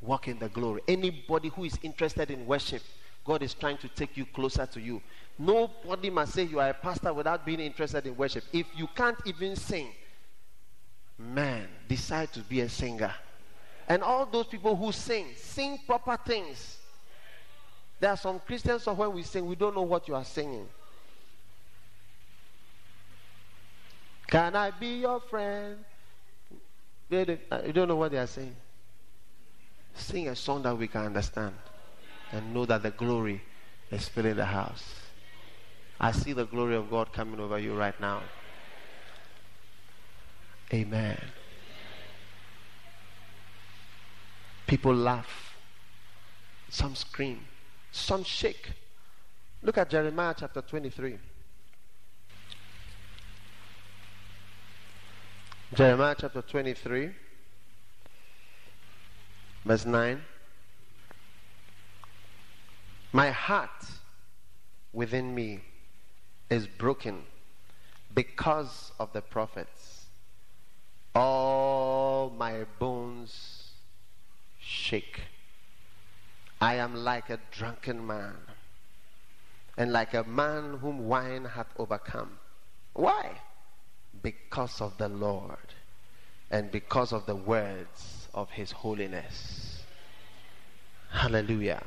[0.00, 0.82] walk in the glory.
[0.86, 2.82] Anybody who is interested in worship,
[3.24, 5.02] God is trying to take you closer to you.
[5.38, 8.44] Nobody must say you are a pastor without being interested in worship.
[8.52, 9.88] If you can't even sing,
[11.20, 13.12] man, decide to be a singer.
[13.88, 16.78] And all those people who sing, sing proper things.
[17.98, 20.66] There are some Christians so when we sing, we don't know what you are singing.
[24.26, 25.84] Can I be your friend?
[27.12, 27.26] Uh,
[27.66, 28.54] you don't know what they are saying.
[29.94, 31.54] Sing a song that we can understand
[32.30, 33.42] and know that the glory
[33.90, 34.94] is filling the house.
[35.98, 38.22] I see the glory of God coming over you right now.
[40.72, 41.20] Amen.
[44.66, 45.56] People laugh,
[46.68, 47.40] some scream,
[47.90, 48.70] some shake.
[49.62, 51.18] Look at Jeremiah chapter 23.
[55.74, 57.10] Jeremiah chapter 23.
[59.64, 60.22] Verse 9.
[63.12, 63.70] My heart
[64.92, 65.60] within me
[66.48, 67.22] is broken
[68.14, 69.79] because of the prophets.
[71.14, 73.72] All my bones
[74.60, 75.22] shake.
[76.60, 78.36] I am like a drunken man,
[79.76, 82.38] and like a man whom wine hath overcome.
[82.92, 83.40] Why?
[84.22, 85.74] Because of the Lord,
[86.50, 89.82] and because of the words of his holiness.
[91.10, 91.82] Hallelujah.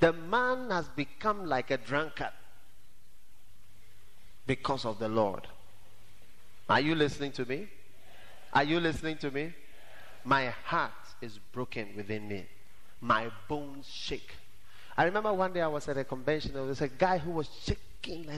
[0.00, 2.32] The man has become like a drunkard
[4.46, 5.46] because of the Lord.
[6.68, 7.68] Are you listening to me?
[8.52, 9.52] Are you listening to me?
[10.24, 12.46] My heart is broken within me.
[13.00, 14.34] My bones shake.
[14.96, 16.50] I remember one day I was at a convention.
[16.50, 18.28] and There was a guy who was shaking,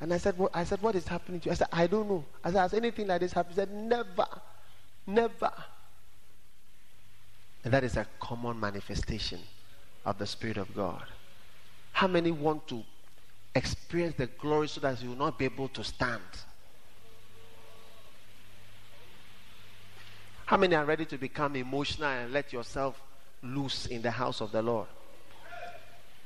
[0.00, 1.52] and I said, what, I said, what is happening to you?
[1.52, 2.24] I said, I don't know.
[2.42, 3.54] I said, has anything like this happened?
[3.54, 4.26] He said, never,
[5.06, 5.52] never.
[7.62, 9.40] And that is a common manifestation
[10.04, 11.04] of the Spirit of God.
[11.92, 12.82] How many want to
[13.54, 16.22] experience the glory so that you will not be able to stand?
[20.50, 23.00] How many are ready to become emotional and let yourself
[23.40, 24.88] loose in the house of the Lord?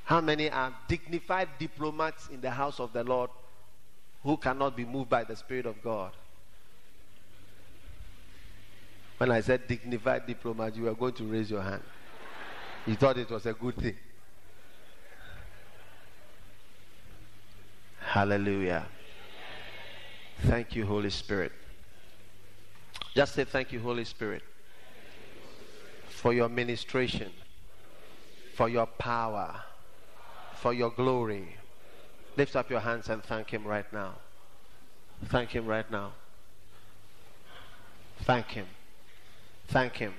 [0.05, 3.29] How many are dignified diplomats in the house of the Lord
[4.23, 6.13] who cannot be moved by the Spirit of God?
[9.19, 11.83] When I said dignified diplomat, you were going to raise your hand.
[12.87, 13.97] You thought it was a good thing.
[18.01, 18.87] Hallelujah.
[20.45, 21.53] Thank you, Holy Spirit.
[23.15, 24.43] Just say thank you, Holy Spirit,
[26.09, 27.31] for your ministration,
[28.55, 29.63] for your power,
[30.57, 31.57] for your glory.
[32.37, 34.15] Lift up your hands and thank Him right now.
[35.27, 36.13] Thank Him right now.
[38.23, 38.67] Thank Him.
[39.69, 40.15] Thank Him.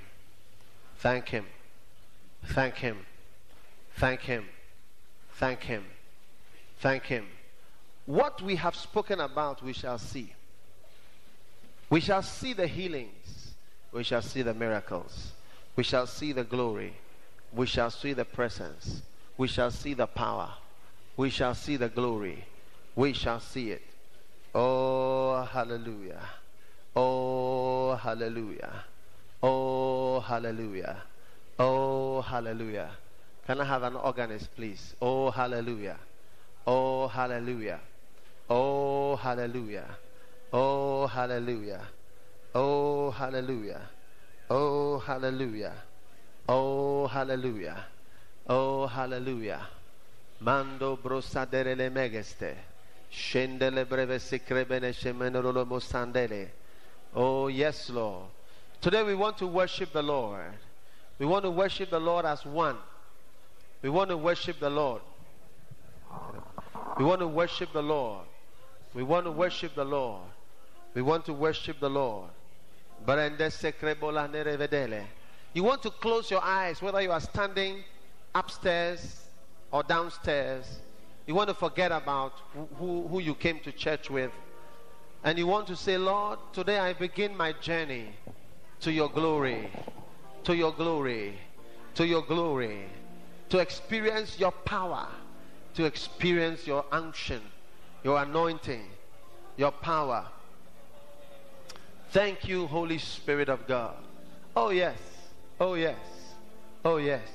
[1.00, 1.46] Thank Him.
[2.46, 2.98] Thank Him.
[3.98, 4.46] Thank Him.
[5.34, 5.86] Thank Him.
[6.80, 7.26] Thank Him.
[8.06, 10.34] What we have spoken about, we shall see.
[11.90, 13.54] We shall see the healings.
[13.92, 15.34] We shall see the miracles.
[15.76, 16.94] We shall see the glory.
[17.54, 19.02] We shall see the presence.
[19.38, 20.50] We shall see the power.
[21.18, 22.46] We shall see the glory.
[22.96, 23.82] We shall see it.
[24.54, 26.22] Oh, hallelujah.
[26.96, 28.84] Oh, hallelujah.
[29.44, 31.04] Oh, hallelujah.
[31.60, 32.90] Oh, hallelujah.
[33.46, 34.96] Can I have an organist, please?
[35.02, 35.98] Oh, hallelujah.
[36.66, 37.80] Oh, hallelujah.
[38.50, 39.86] Oh, hallelujah.
[40.58, 41.82] Oh, hallelujah.
[42.54, 43.82] Oh, hallelujah.
[44.50, 45.74] Oh, hallelujah.
[46.48, 47.86] Oh, hallelujah.
[48.48, 49.68] Oh, hallelujah.
[50.40, 52.56] Mando brosadere le megeste.
[53.12, 56.48] Scendele breve si crebene shemenololo mosandele.
[57.16, 58.30] Oh, yes, Lord.
[58.80, 60.54] Today we want to worship the Lord.
[61.20, 62.78] We want to worship the Lord as one.
[63.82, 65.02] We want to worship the Lord.
[66.98, 68.24] We want to worship the Lord.
[68.94, 70.22] We want to worship the Lord.
[70.96, 72.30] We want to worship the Lord.
[75.54, 77.84] You want to close your eyes, whether you are standing
[78.34, 79.26] upstairs
[79.72, 80.80] or downstairs.
[81.28, 82.34] You want to forget about
[82.78, 84.32] who, who you came to church with.
[85.24, 88.10] And you want to say, Lord, today I begin my journey
[88.80, 89.70] to your glory,
[90.46, 91.38] to your glory,
[91.96, 92.86] to your glory,
[93.50, 95.08] to experience your power,
[95.74, 97.42] to experience your unction,
[98.04, 98.86] your anointing,
[99.58, 100.26] your power.
[102.16, 103.98] Thank you, Holy Spirit of God.
[104.56, 104.98] Oh, yes.
[105.60, 105.98] Oh, yes.
[106.86, 107.28] Oh, yes.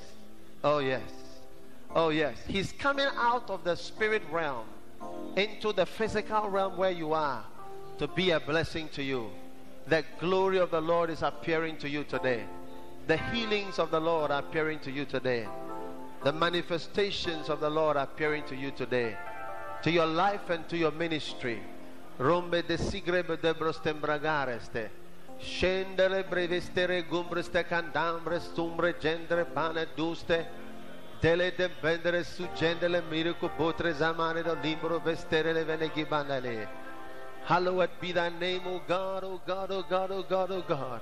[0.64, 1.02] Oh, yes.
[1.94, 2.38] Oh, yes.
[2.48, 4.64] He's coming out of the spirit realm
[5.36, 7.44] into the physical realm where you are
[7.98, 9.28] to be a blessing to you.
[9.86, 12.44] The glory of the Lord is appearing to you today.
[13.06, 15.46] The healings of the Lord are appearing to you today.
[16.24, 19.14] The manifestations of the Lord are appearing to you today.
[19.82, 21.60] To your life and to your ministry
[22.20, 24.90] rombe de sigrebe de brostembragareste
[25.40, 30.46] scendere brevestere gumbreste candambre stumbre gendre pane duste.
[31.20, 36.68] Dele de vendere su gendele miracle botre zamane do libro vestere le veneghi banale
[37.44, 41.00] hallowed be thy name o god o god o god o god o god.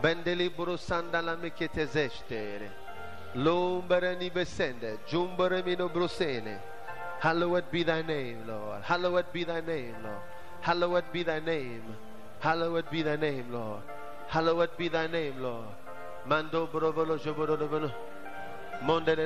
[0.00, 2.70] Bende libro sandala mekete zestere
[3.34, 6.60] l'ombere ni besende giumbere mino brosene
[7.20, 8.82] hallowed be thy name lord.
[8.82, 10.37] Hallowed be thy name lord
[10.68, 11.96] Hallowed be thy name.
[12.40, 13.80] Hallowed be thy name, Lord.
[14.28, 15.64] Hallowed be thy name, Lord.
[16.26, 17.90] Mando brovolo joborodovolo.
[18.82, 19.16] Monde.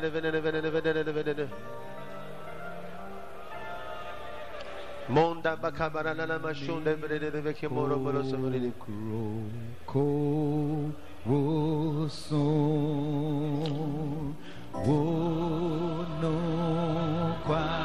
[5.08, 6.94] Monda bakabara na mashunde
[7.42, 8.72] veke moro bolo somori.
[9.84, 10.92] Ko
[11.26, 12.38] wo so
[14.86, 17.81] wo no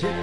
[0.00, 0.16] Forget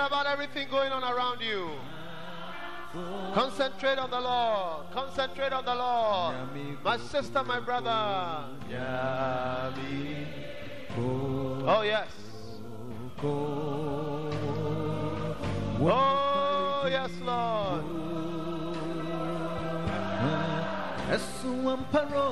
[0.00, 1.72] about everything going on around you.
[3.34, 4.90] Concentrate on the Lord.
[4.92, 6.36] Concentrate on the Lord.
[6.82, 8.46] My sister, my brother.
[10.96, 12.08] Oh, yes.
[15.82, 18.03] Oh, yes, Lord.
[21.14, 22.28] Ẹ̀sùn amparo.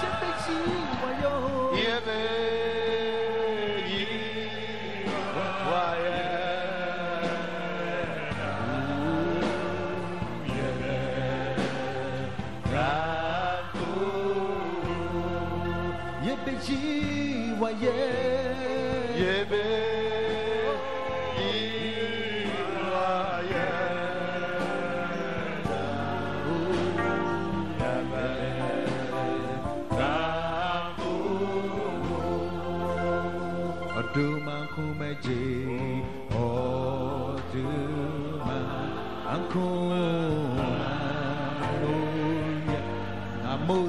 [0.00, 0.56] Ṣé méjì
[1.00, 1.36] wáyọ̀?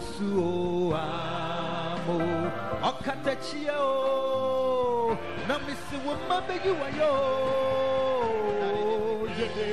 [0.08, 2.20] Àmọ́sù o, àmọ́
[2.90, 5.18] ọ̀kàtàchíà o,
[5.48, 7.36] nàmísí wọn má bẹ́yì wáyọ̀ o.
[9.38, 9.70] Yéé,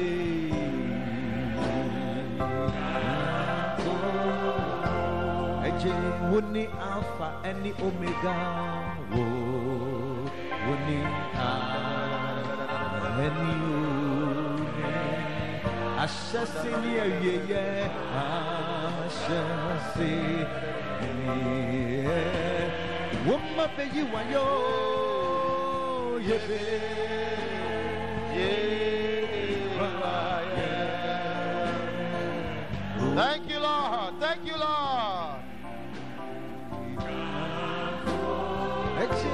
[5.67, 5.93] Eje
[6.31, 8.35] woni alpha any omega
[9.11, 9.23] wo
[10.67, 10.97] woni
[13.23, 14.83] any omega
[16.03, 17.63] ahyɛse ne awieyɛ
[19.03, 20.11] ahyɛse
[20.99, 21.33] ne
[23.25, 24.82] woma bɛyi wayɔ yɛbe
[33.15, 34.13] Thank you, Lord.
[34.21, 35.43] Thank you, Lord.
[39.03, 39.33] ɛkye